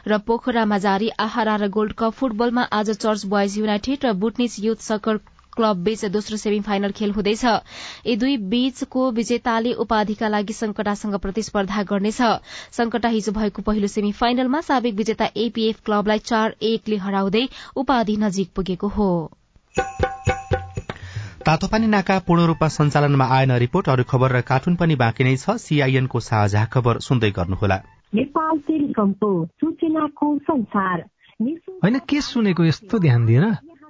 र 0.07 0.19
पोखरामा 0.29 0.79
जारी 0.85 1.09
आहारा 1.27 1.57
र 1.57 1.69
गोल्ड 1.73 1.93
कप 1.99 2.13
फुटबलमा 2.21 2.69
आज 2.77 2.91
चर्च 3.01 3.25
बोइज 3.27 3.59
युनाइटेड 3.59 4.05
र 4.05 4.13
बुटनिस 4.21 4.61
युथ 4.61 4.85
सकर 4.85 5.25
क्लब 5.61 5.85
बीच 5.85 6.05
दोस्रो 6.11 6.37
सेमी 6.37 6.61
फाइनल 6.65 6.97
खेल 6.97 7.11
हुँदैछ। 7.13 7.45
यी 8.07 8.17
दुई 8.17 8.37
बीचको 8.51 9.11
विजेताले 9.13 9.73
उपाधिका 9.79 10.29
लागि 10.29 10.53
संकटासँग 10.55 11.15
प्रतिस्पर्धा 11.21 11.83
गर्नेछ। 11.85 12.21
संकटा 12.73 13.09
हिजो 13.09 13.33
भएको 13.33 13.63
पहिलो 13.63 13.89
सेमी 13.89 14.13
फाइनलमा 14.17 14.61
साबिक 14.63 14.95
विजेता 14.97 15.29
एपीएफ 15.37 15.81
क्लबलाई 15.85 16.19
चार 16.25 16.57
एकले 16.63 16.97
हराउँदै 16.97 17.45
उपाधि 17.77 18.17
नजिक 18.17 18.49
पुगेको 18.57 18.89
हो। 18.89 19.11
तातोपानी 21.47 21.87
नाका 21.87 22.19
पूर्ण 22.27 22.47
रूपमा 22.47 22.69
सञ्चालनमा 22.69 23.27
आएन 23.37 23.53
रिपोर्ट। 23.59 23.89
अरू 23.89 24.05
खबर 24.05 24.33
र 24.33 24.41
कार्टुन 24.43 24.75
पनि 24.77 24.95
बाँकी 24.97 25.25
नै 25.25 25.37
छ। 25.37 25.57
सीआईएनको 25.57 26.21
साझा 26.21 26.65
खबर 26.73 26.99
सुन्दै 27.01 27.31
गर्नुहोला। 27.31 27.79
होइन 31.85 31.99
के 32.09 32.21
सुनेको? 32.21 32.65
यस्तो 32.65 32.99
ध्यान 32.99 33.27
दिएर 33.27 33.45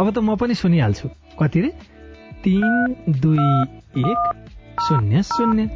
अब 0.00 0.10
त 0.10 0.18
म 0.18 0.36
पनि 0.36 0.54
सुनिहाल्छु। 0.54 1.08
कति 1.40 1.60
रे? 1.60 1.70
तिन 2.44 3.12
दुई 3.22 3.48
एक 4.02 4.20
शून्य 4.82 5.22
शून्य। 5.22 5.68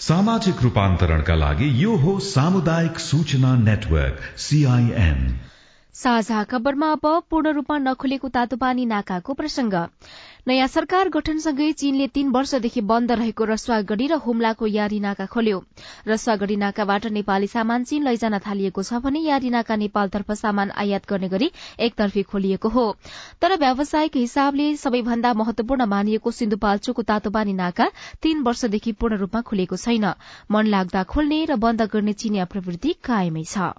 सामाजिक 0.00 0.62
रूपान्तरणका 0.62 1.34
लागि 1.34 1.68
यो 1.84 1.96
हो 1.96 2.18
सामुदायिक 2.18 2.98
सूचना 2.98 3.54
नेटवर्क 3.56 4.16
सीआईएन 4.38 5.20
साझा 5.94 6.42
खबरमा 6.44 6.88
अब 6.92 7.06
पूर्ण 7.30 7.52
रूपमा 7.52 7.78
नखुलेको 7.78 8.28
तातोपानी 8.28 8.84
नाकाको 8.86 9.34
प्रसंग 9.34 9.74
नयाँ 10.48 10.66
सरकार 10.68 11.08
गठनसँगै 11.10 11.72
चीनले 11.72 12.06
तीन 12.08 12.28
वर्षदेखि 12.32 12.80
बन्द 12.90 13.12
रहेको 13.12 13.44
रसुवागढ़ी 13.44 14.06
र 14.06 14.14
हुम्लाको 14.20 14.66
यारी 14.66 15.00
नाका 15.00 15.26
खोल्यो। 15.26 15.58
रसुवागढ़ी 16.08 16.56
नाकाबाट 16.56 17.06
नेपाली 17.12 17.46
सामान 17.46 17.84
चीन 17.84 18.04
लैजान 18.04 18.38
थालिएको 18.40 18.82
छ 18.82 19.00
भने 19.04 19.20
यारी 19.20 19.50
नाका 19.50 19.76
नेपालतर्फ 19.76 20.32
सामान 20.40 20.70
आयात 20.76 21.08
गर्ने 21.08 21.28
गरी 21.28 21.50
एकतर्फी 21.80 22.22
खोलिएको 22.32 22.68
हो। 22.68 22.86
तर 23.42 23.56
व्यावसायिक 23.56 24.16
हिसाबले 24.16 24.70
सबैभन्दा 24.76 25.34
महत्वपूर्ण 25.34 25.86
मानिएको 25.86 26.30
सिन्धुपाल्चोकको 26.30 27.02
तातोपानी 27.12 27.52
नाका 27.60 27.90
तीन 28.22 28.42
वर्षदेखि 28.42 28.92
पूर्ण 28.94 29.16
रूपमा 29.18 29.40
खुलेको 29.42 29.76
छैन। 29.76 30.08
मन 30.50 30.66
लाग्दा 30.68 31.04
खोल्ने 31.04 31.44
र 31.44 31.56
बन्द 31.58 31.88
गर्ने 31.92 32.12
चिनिया 32.14 32.44
प्रवृत्ति 32.46 32.96
कायमै 33.04 33.44
छ। 33.44 33.70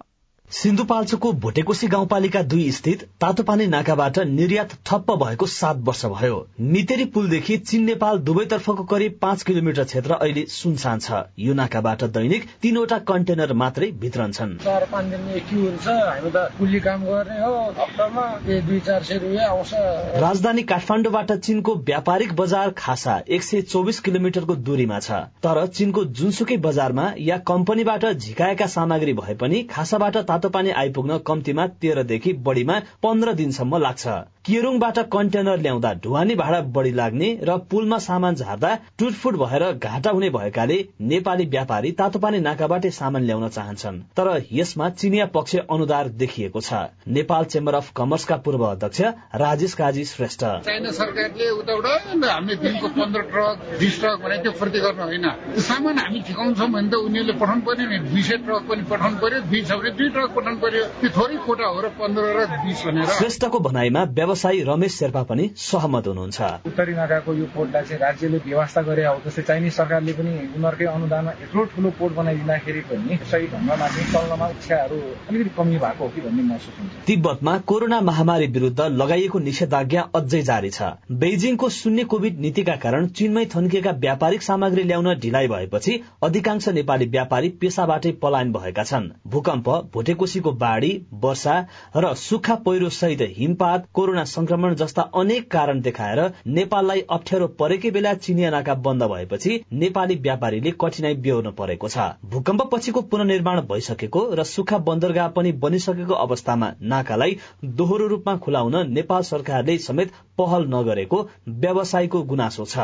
सिन्धुपाल्चोकको 0.50 1.32
भोटेकोशी 1.32 1.86
गाउँपालिका 1.88 2.40
दुई 2.44 2.70
स्थित 2.70 3.02
तातोपानी 3.20 3.66
नाकाबाट 3.66 4.18
निर्यात 4.30 4.72
ठप्प 4.86 5.10
भएको 5.12 5.46
सात 5.46 5.76
वर्ष 5.82 6.04
भयो। 6.06 6.36
नितेरी 6.62 7.04
पुलदेखि 7.14 7.56
चीन 7.58 7.84
नेपाल 7.84 8.18
दुवैतर्फको 8.20 8.84
करिब 8.84 9.16
पाँच 9.22 9.42
किलोमिटर 9.42 9.84
क्षेत्र 9.84 10.12
अहिले 10.14 10.44
सुनसान 10.48 10.98
छ। 10.98 11.22
यो 11.38 11.54
नाकाबाट 11.54 12.04
दैनिक 12.14 12.44
तीनवटा 12.62 12.98
कन्टेनर 13.02 13.52
मात्रै 13.54 13.90
भित्रन 13.98 14.32
छन्। 14.32 14.56
चार 14.58 14.84
पाँच 14.92 15.06
हुन्छ। 15.52 15.88
हामी 15.88 16.30
त 16.30 16.44
कुल्ली 16.58 16.80
काम 16.80 17.04
गर्ने 17.04 17.40
हो। 17.40 17.54
हप्तामा 17.72 18.26
दुई 18.44 18.80
चार 18.80 19.02
सय 19.02 19.18
रुपियाँ 19.18 19.48
आउँछ। 19.48 19.72
राजधानी 20.20 20.62
काठमाडौँबाट 20.64 21.32
चीनको 21.32 21.74
व्यापारिक 21.82 22.36
बजार 22.36 22.70
खासा 22.76 23.16
एक 23.28 23.42
सय 23.42 23.62
चौबिस 23.72 24.00
किलोमिटरको 24.00 24.54
दूरीमा 24.62 25.00
छ। 25.00 25.24
तर 25.42 25.66
चीनको 25.72 26.04
जुनसुकै 26.12 26.56
बजारमा 26.60 27.10
या 27.22 27.38
कम्पनीबाट 27.48 28.06
झिकाएका 28.12 28.66
सामग्री 28.68 29.12
भए 29.14 29.34
पनि 29.40 29.62
खासाबाट 29.72 30.16
तातोपानी 30.42 30.70
आइपुग्न 30.72 31.16
कम्तीमा 31.26 31.66
तेह्रदेखि 31.78 32.32
बढ़ीमा 32.42 32.76
पन्ध्र 33.02 33.32
दिनसम्म 33.32 33.76
लाग्छ। 33.78 34.06
केरुङबाट 34.42 34.98
कन्टेनर 35.06 35.58
ल्याउँदा 35.58 35.92
ढुवानी 36.02 36.34
भाडा 36.34 36.60
बढ़ी 36.74 36.90
लाग्ने 36.92 37.28
र 37.46 37.56
पुलमा 37.70 37.98
सामान 38.02 38.34
झार्दा 38.34 38.70
टुटफुट 38.98 39.36
भएर 39.38 39.62
घाटा 39.72 40.10
हुने 40.10 40.30
भएकाले 40.30 40.78
नेपाली 41.00 41.44
व्यापारी 41.46 41.90
तातोपानी 41.92 42.38
नाकाबाटै 42.40 42.90
सामान 42.90 43.22
ल्याउन 43.22 43.48
चाहन्छन्। 43.48 44.00
तर 44.18 44.26
यसमा 44.52 44.88
चिनिया 44.98 45.26
पक्ष 45.30 45.56
अनुदार 45.70 46.08
देखिएको 46.18 46.60
छ। 46.60 46.72
नेपाल 47.08 47.44
चेम्बर 47.54 47.74
अफ 47.74 47.92
कमर्सका 47.96 48.36
पूर्व 48.42 48.64
अध्यक्ष 48.66 49.00
राजेश 49.36 49.74
काजी 49.74 50.04
श्रेष्ठ। 50.04 50.42
चाइना 50.66 50.90
सरकारले 50.90 51.50
उताबाट 51.52 52.58
दिनको 52.58 52.88
पन्ध्र 52.90 53.20
ट्रक 53.30 53.78
बिस 53.78 54.00
ट्रक 54.00 54.18
भने 54.24 54.36
त्यो 54.42 54.52
होइन। 54.98 55.26
सामान 55.62 55.98
हामी 55.98 56.20
ठिकाउँछौँ 56.26 56.70
भने 56.72 56.96
उनीहरूले 56.98 57.38
पठाउनु 57.38 57.62
पर्यो 57.62 57.86
नि 57.86 58.22
सय 58.22 58.36
ट्रक 58.42 58.62
पनि 58.68 58.82
पठाउनु 58.90 59.16
पर्यो 59.22 59.40
दुई 59.46 59.62
छ 59.62 59.78
भने 59.78 59.90
दुई 59.94 60.08
ट्रक 60.10 60.21
पर्यो 60.26 60.84
त्यो 61.00 61.10
थोरै 61.16 61.36
कोटा 61.46 61.66
हो 61.66 61.80
र 61.80 61.88
पन्ध्र 61.98 62.22
र 62.36 62.46
बिस 62.64 62.82
भनेर। 62.86 63.06
श्रेष्ठको 63.18 63.58
भनाइमा 63.58 64.02
व्यवसायी 64.12 64.62
रमेश 64.62 64.92
शेर्पा 64.98 65.22
पनि 65.30 65.44
सहमत 65.56 66.06
हुनुहुन्छ। 66.06 66.40
उत्तरी 66.66 66.92
नाकाको 66.94 67.34
यो 67.34 67.46
पोर्टलाई 67.54 67.82
चाहिँ 67.82 68.00
राज्यले 68.02 68.38
व्यवस्था 68.46 68.82
गरे 68.82 69.04
हो 69.06 69.16
जस्तै 69.26 69.42
चाइनिज 69.42 69.72
सरकारले 69.72 70.12
पनि 70.12 70.32
उनीहरूकै 70.56 70.86
अनुदानमा 70.86 71.32
यत्रो 71.42 71.64
ठुलो 71.74 71.90
पोर्ट 71.98 72.12
बनाइदिँदाखेरि 72.14 72.80
पनि 72.90 73.18
सही 73.32 73.46
ढङ्गमा 73.52 73.86
चाहिँ 73.88 74.06
चल्नमा 74.12 74.48
इच्छाहरू 74.56 74.98
अलिकति 75.28 75.50
कमी 75.56 75.76
भएको 75.78 76.04
हो 76.04 76.10
कि 76.14 76.20
भन्ने 76.20 76.42
महसुस 76.42 76.74
हुन्छ। 76.78 77.06
तिब्बतमा 77.06 77.56
कोरोना 77.66 78.00
महामारी 78.02 78.46
विरूद्ध 78.48 78.80
लगाइएको 79.02 79.38
निषेधाज्ञा 79.40 80.02
अझै 80.14 80.42
जारी 80.42 80.70
छ। 80.70 80.82
बेजिङको 81.22 81.68
शून्य 81.72 82.04
कोविड 82.04 82.40
नीतिका 82.40 82.76
कारण 82.78 83.06
चीनमै 83.18 83.44
थन्किएका 83.54 83.90
व्यापारिक 84.02 84.42
सामग्री 84.42 84.82
ल्याउन 84.82 85.14
ढिलाइ 85.22 85.48
भएपछि 85.48 86.00
अधिकांश 86.22 86.68
नेपाली 86.72 87.06
व्यापारी 87.08 87.48
पेसाबाटै 87.60 88.12
पलायन 88.22 88.52
भएका 88.52 88.84
छन्। 88.84 89.10
भूकम्प 89.26 89.68
भोटेकोशीको 90.12 90.52
बाढ़ी 90.52 90.90
वर्षा 91.22 91.54
र 91.96 92.14
सुक्खा 92.16 92.54
पहिरो 92.64 92.88
सहित 92.90 93.20
हिमपात 93.36 93.86
कोरोना 93.94 94.24
संक्रमण 94.26 94.74
जस्ता 94.74 95.02
अनेक 95.14 95.50
कारण 95.50 95.80
देखाएर 95.82 96.20
नेपाललाई 96.48 97.00
अप्ठ्यारो 97.10 97.46
परेकै 97.58 97.90
बेला 97.90 98.14
चिनिया 98.16 98.50
नाका 98.50 98.74
बन्द 98.82 99.02
भएपछि 99.04 99.60
नेपाली 99.74 100.14
व्यापारीले 100.22 100.70
कठिनाई 100.80 101.14
बेहोर्न 101.16 101.50
परेको 101.52 101.88
छ। 101.88 101.98
भूकम्प 102.26 102.62
पछिको 102.72 103.00
पुननिर्माण 103.08 103.60
भइसकेको 103.70 104.24
र 104.32 104.44
सुक्खा 104.44 104.78
बन्दरगाह 104.80 105.28
पनि 105.36 105.52
बनिसकेको 105.64 106.14
अवस्थामा 106.16 106.72
नाकालाई 106.84 107.38
दोहोरो 107.80 108.06
रूपमा 108.06 108.36
खुलाउन 108.38 108.76
नेपाल 108.92 109.22
सरकारले 109.22 109.78
समेत 109.80 110.12
पहल 110.38 110.66
नगरेको 110.68 111.18
व्यवसायीको 111.48 112.22
गुनासो 112.24 112.64
छ। 112.66 112.78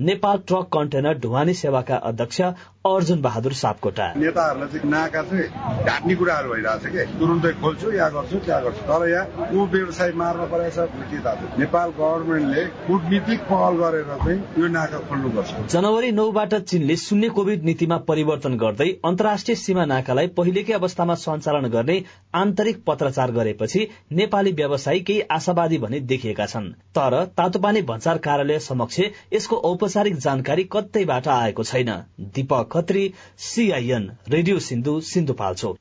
नेपाल 0.00 0.38
ट्रक 0.46 0.68
कन्टेनर 0.72 1.18
ढुवानी 1.18 1.54
सेवाका 1.54 1.96
अध्यक्ष 2.10 2.40
अर्जुन 2.86 3.20
बहादुर 3.22 3.52
सापकोटा। 3.54 4.06
नेताहरूलाई 4.16 4.68
चाहिँ 4.68 4.90
नाका 4.90 5.22
चाहिँ 5.22 5.84
ढाट्ने 5.86 6.14
कुराहरू 6.14 6.54
भइरहेछ 6.74 7.08
कि 7.08 7.18
तुरुन्तै 7.18 7.52
खोल्छु 7.52 7.90
या 7.92 8.08
गर्छु 8.08 8.38
त्या 8.38 8.58
गर्छु। 8.60 8.82
तर 8.82 9.08
यहाँ 9.08 9.48
ऊ 9.52 9.66
व्यवसाय 9.66 10.12
मार्न 10.12 10.46
परेछ 10.52 10.76
के 11.10 11.18
थाहा 11.18 11.58
नेपाल 11.58 11.90
गभर्मेन्टले 11.98 12.64
कूटनीतिक 12.86 13.40
पहल 13.42 13.74
गरेर 13.76 14.04
चाहिँ 14.14 14.38
यो 14.58 14.68
नाका 14.68 14.98
खोल्नुपर्छ। 15.08 15.72
जनवरी 15.72 16.10
नौबाट 16.12 16.54
चीनले 16.54 16.96
शून्य 16.96 17.28
कोविड 17.28 17.64
नीतिमा 17.64 17.96
परिवर्तन 18.08 18.56
गर्दै 18.56 18.88
अन्तर्राष्ट्रिय 19.04 19.56
सीमा 19.56 19.84
नाकालाई 19.84 20.26
पहिलेकै 20.36 20.72
अवस्थामा 20.72 21.14
सञ्चालन 21.14 21.68
गर्ने 21.68 22.02
आन्तरिक 22.34 22.82
पत्रचार 22.86 23.30
गरेपछि 23.32 23.86
नेपाली 24.12 24.52
व्यवसायी 24.52 25.00
केही 25.00 25.20
आशावादी 25.30 25.78
भने 25.78 26.00
देखिएका 26.12 26.46
छन्। 26.46 26.72
तर 26.94 27.24
तातोपानी 27.36 27.82
भन्सार 27.82 28.18
कार्यालय 28.18 28.58
समक्ष 28.60 29.00
यसको 29.32 29.56
औपचारिक 29.64 30.16
जानकारी 30.18 30.64
कतैबाट 30.72 31.28
आएको 31.28 31.62
छैन। 31.62 31.90
Dipak 32.34 32.68
Khatri 32.72 33.12
CIN 33.38 34.10
radio 34.28 34.58
Sindhu 34.60 35.00
Sindhupalchok. 35.02 35.78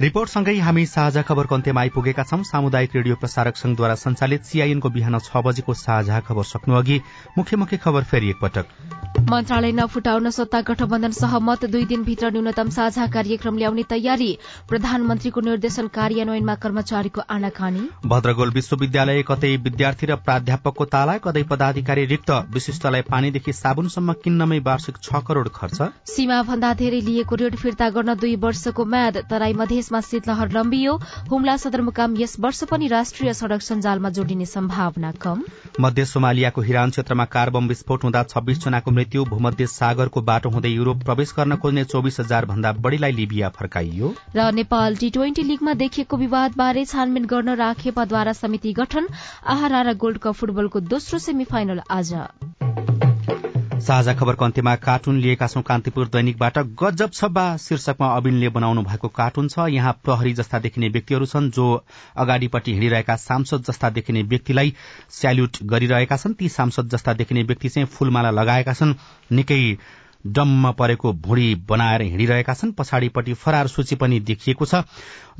रिपोर्टसँगै 0.00 0.52
हामी 0.60 0.84
साझा 0.86 1.20
खबरको 1.24 1.54
अन्त्यमा 1.54 1.80
आइपुगेका 1.80 2.22
छौं। 2.22 2.42
सामुदायिक 2.44 2.96
रेडियो 2.96 3.14
प्रसारक 3.16 3.56
संघद्वारा 3.56 3.94
संचालित 3.96 4.44
सीआईएनको 4.44 4.88
बिहान 4.92 5.18
छ 5.18 5.40
बजेको 5.40 5.74
साझा 5.74 6.18
खबर 6.20 6.44
सक्नु 6.44 6.74
अघि 6.76 7.00
मुख्य 7.38 7.56
मुख्य 7.56 7.76
खबर 7.80 8.04
फेरि 8.04 8.28
एकपटक। 8.30 8.66
मन्त्रालय 9.30 9.72
नफुटाउन 9.72 10.30
सत्ता 10.30 10.60
गठबन्धन 10.62 11.12
सहमत। 11.12 11.64
दुई 11.66 11.84
दिनभित्र 11.86 12.30
न्यूनतम 12.30 12.68
साझा 12.70 13.06
कार्यक्रम 13.08 13.56
ल्याउने 13.56 13.82
तयारी। 13.88 14.28
प्रधानमन्त्रीको 14.68 15.40
निर्देशन 15.40 15.86
कार्यान्वयनमा 15.88 16.54
कर्मचारीको 16.56 17.20
आनाकानी। 17.30 17.88
भद्रगोल 18.06 18.50
विश्वविद्यालय 18.50 19.22
कतै 19.22 19.54
विद्यार्थी 19.64 20.06
र 20.06 20.16
प्राध्यापकको 20.20 20.84
ताला 20.92 21.16
कतै 21.24 21.42
पदाधिकारी 21.48 22.04
रिक्त। 22.04 22.30
विशिष्टलाई 22.52 23.08
पानीदेखि 23.08 23.52
साबुनसम्म 23.54 24.12
किन्नमै 24.20 24.60
वार्षिक 24.68 25.00
छ 25.00 25.24
करोड़ 25.24 25.48
खर्च। 25.56 25.80
सीमा 26.12 26.42
भन्दा 26.44 26.74
धेरै 26.76 27.00
लिएको 27.00 27.36
ऋण 27.36 27.56
फिर्ता 27.56 27.90
गर्न 27.96 28.14
दुई 28.20 28.36
वर्षको 28.44 28.84
म्याद। 28.86 29.24
तराई 29.26 29.52
मधेसमा 29.86 30.00
शीतलहर 30.00 30.50
लम्बियो। 30.52 30.92
हुम्ला 31.30 31.56
सदरमुकाम 31.56 32.16
यस 32.18 32.36
वर्ष 32.40 32.62
पनि 32.66 32.86
राष्ट्रिय 32.88 33.32
सड़क 33.34 33.62
सञ्जालमा 33.62 34.10
जोडिने 34.10 34.46
सम्भावना 34.46 35.12
कम। 35.22 35.42
मध्य 35.80 36.04
सोमालियाको 36.04 36.60
हिरान 36.60 36.90
क्षेत्रमा 36.90 37.24
कार 37.26 37.50
बम 37.50 37.68
विस्फोट 37.68 38.04
हुँदा 38.04 38.22
छब्बीस 38.24 38.64
जनाको 38.64 38.90
मृत्यु 38.90 39.24
भूमध्य 39.26 39.66
सागरको 39.68 40.22
बाटो 40.22 40.50
हुँदै 40.50 40.70
युरोप 40.70 41.04
प्रवेश 41.04 41.34
गर्न 41.36 41.56
खोज्ने 41.56 41.84
चौबिस 41.86 42.20
हजार 42.20 42.46
भन्दा 42.46 42.72
बढ़ीलाई 42.80 43.12
लिबिया 43.12 43.48
फर्काइयो। 43.54 44.14
र 44.36 44.50
नेपाल 44.52 44.96
टी 44.96 45.10
ट्वेन्टी 45.10 45.42
लीगमा 45.44 45.74
देखिएको 45.76 46.16
विवादबारे 46.16 46.84
छानबिन 46.86 47.26
गर्न 47.26 47.54
राखेपाद्वारा 47.56 48.32
समिति 48.34 48.72
गठन 48.72 49.08
आहारा 49.46 49.82
र 49.82 49.94
गोल्ड 49.96 50.18
कप 50.18 50.34
फुटबलको 50.34 50.80
दोस्रो 50.88 51.18
सेमी 51.20 51.44
फाइनल 51.46 51.80
आज। 51.90 52.14
साझा 53.76 54.12
खबरको 54.14 54.44
अन्त्यमा 54.44 54.74
कार्टुन 54.76 55.16
लिएका 55.20 55.46
छौं 55.46 55.62
कान्तिपुर 55.62 56.06
दैनिकबाट 56.08 56.58
गजब 56.82 57.10
छब्बा 57.10 57.44
शीर्षकमा 57.56 58.06
अविनले 58.16 58.48
बनाउनु 58.48 58.82
भएको 58.82 59.08
कार्टुन 59.08 59.48
छ। 59.48 59.66
यहाँ 59.70 59.92
प्रहरी 60.04 60.32
जस्ता 60.32 60.58
देखिने 60.58 60.88
व्यक्तिहरू 60.88 61.26
छन् 61.26 61.50
जो 61.50 61.66
अगाडिपट्टि 62.16 62.72
हिँडिरहेका 62.72 63.16
सांसद 63.16 63.64
जस्ता 63.68 63.90
देखिने 63.90 64.22
व्यक्तिलाई 64.32 64.74
स्याल्युट 65.10 65.62
गरिरहेका 65.64 66.16
छन्। 66.16 66.34
ती 66.34 66.48
सांसद 66.48 66.88
जस्ता 66.88 67.12
देखिने 67.12 67.42
व्यक्ति 67.42 67.68
चाहिँ 67.68 67.86
फूलमाला 67.88 68.30
लगाएका 68.32 68.72
छन्। 68.72 68.94
निकै 69.32 69.60
डम्म 70.32 70.72
परेको 70.72 71.12
भुँडी 71.14 71.54
बनाएर 71.68 72.02
हिँडिरहेका 72.02 72.54
छन्। 72.54 72.72
पछाडिपट्टि 72.72 73.34
फरार 73.34 73.66
सूची 73.68 73.96
पनि 73.96 74.20
देखिएको 74.20 74.64
छ। 74.64 74.82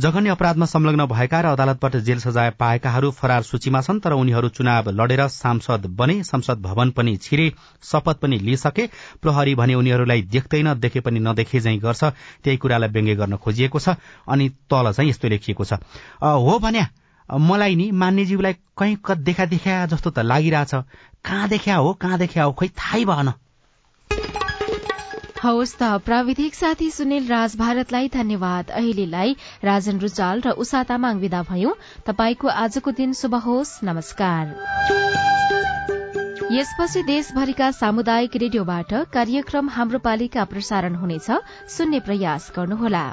जघन्य 0.01 0.31
अपराधमा 0.31 0.67
संलग्न 0.67 1.07
भएका 1.07 1.41
र 1.41 1.47
अदालतबाट 1.47 1.97
जेल 2.05 2.19
सजाय 2.21 2.51
पाएकाहरू 2.61 3.11
फरार 3.13 3.43
सूचीमा 3.43 3.81
छन् 3.81 4.01
तर 4.01 4.13
उनीहरू 4.13 4.49
चुनाव 4.49 4.91
लडेर 4.93 5.27
सांसद 5.29 5.87
बने 5.97 6.23
संसद 6.23 6.61
भवन 6.63 6.91
पनि 6.91 7.17
छिरे 7.17 7.53
शपथ 7.83 8.21
पनि 8.23 8.39
लिइसके। 8.39 8.87
प्रहरी 9.23 9.55
भने 9.55 9.75
उनीहरूलाई 9.75 10.23
देख्दैन 10.29 10.73
देखे 10.81 11.01
पनि 11.01 11.21
नदेखे 11.21 11.61
झै 11.61 11.77
गर्छ। 11.79 12.05
त्यही 12.45 12.57
कुरालाई 12.57 12.89
व्यङ्ग्य 12.89 13.15
गर्न 13.17 13.37
खोजिएको 13.37 13.79
छ 13.79 13.97
अनि 14.29 14.49
तल 14.71 14.93
चाहिँ 14.93 15.11
यस्तो 15.11 15.29
लेखिएको 15.29 15.65
छ। 15.65 15.73
हो 16.21 16.59
भन्या 16.59 16.89
मलाई 17.29 17.75
नि 17.75 17.91
मान्यज्यूलाई 17.93 18.55
कहीँ 18.79 18.97
देखा 19.25 19.45
देखा 19.47 19.87
जस्तो 19.87 20.11
त 20.11 20.19
लागिरहेछ। 20.21 20.75
कहाँ 21.25 21.49
देखा 21.49 21.75
हो 21.77 21.93
कहाँ 21.95 22.19
देखा 22.19 22.43
हो 22.43 22.53
खोइ 22.53 22.69
थाहै 22.71 23.05
भएन। 23.05 23.33
हवस् 25.47 25.75
त। 25.79 25.89
प्राविधिक 26.05 26.55
साथी 26.55 26.91
सुनिल 26.91 27.27
राज 27.27 27.57
भारतलाई 27.57 28.09
धन्यवाद। 28.09 28.71
अहिलेलाई 28.71 29.37
राजन 29.65 29.99
रुचाल 29.99 30.41
र 30.41 30.51
उषा 30.59 30.83
तामाङ 30.83 31.19
विदा 31.19 31.43
भयौं। 31.43 31.75
तपाईँको 32.07 32.49
आजको 32.49 32.91
दिन 32.91 33.13
शुभ 33.13 33.35
होस्। 33.47 33.79
नमस्कार। 33.85 34.45
यसपछि 36.53 37.03
देशभरिका 37.03 37.71
सामुदायिक 37.71 38.37
रेडियोबाट 38.37 38.95
कार्यक्रम 39.15 39.69
हाम्रो 39.69 39.99
पालिका 39.99 40.45
प्रसारण 40.45 40.95
हुनेछ। 40.95 41.31
सुन्ने 41.69 42.01
प्रयास 42.01 42.53
गर्नुहोला। 42.57 43.07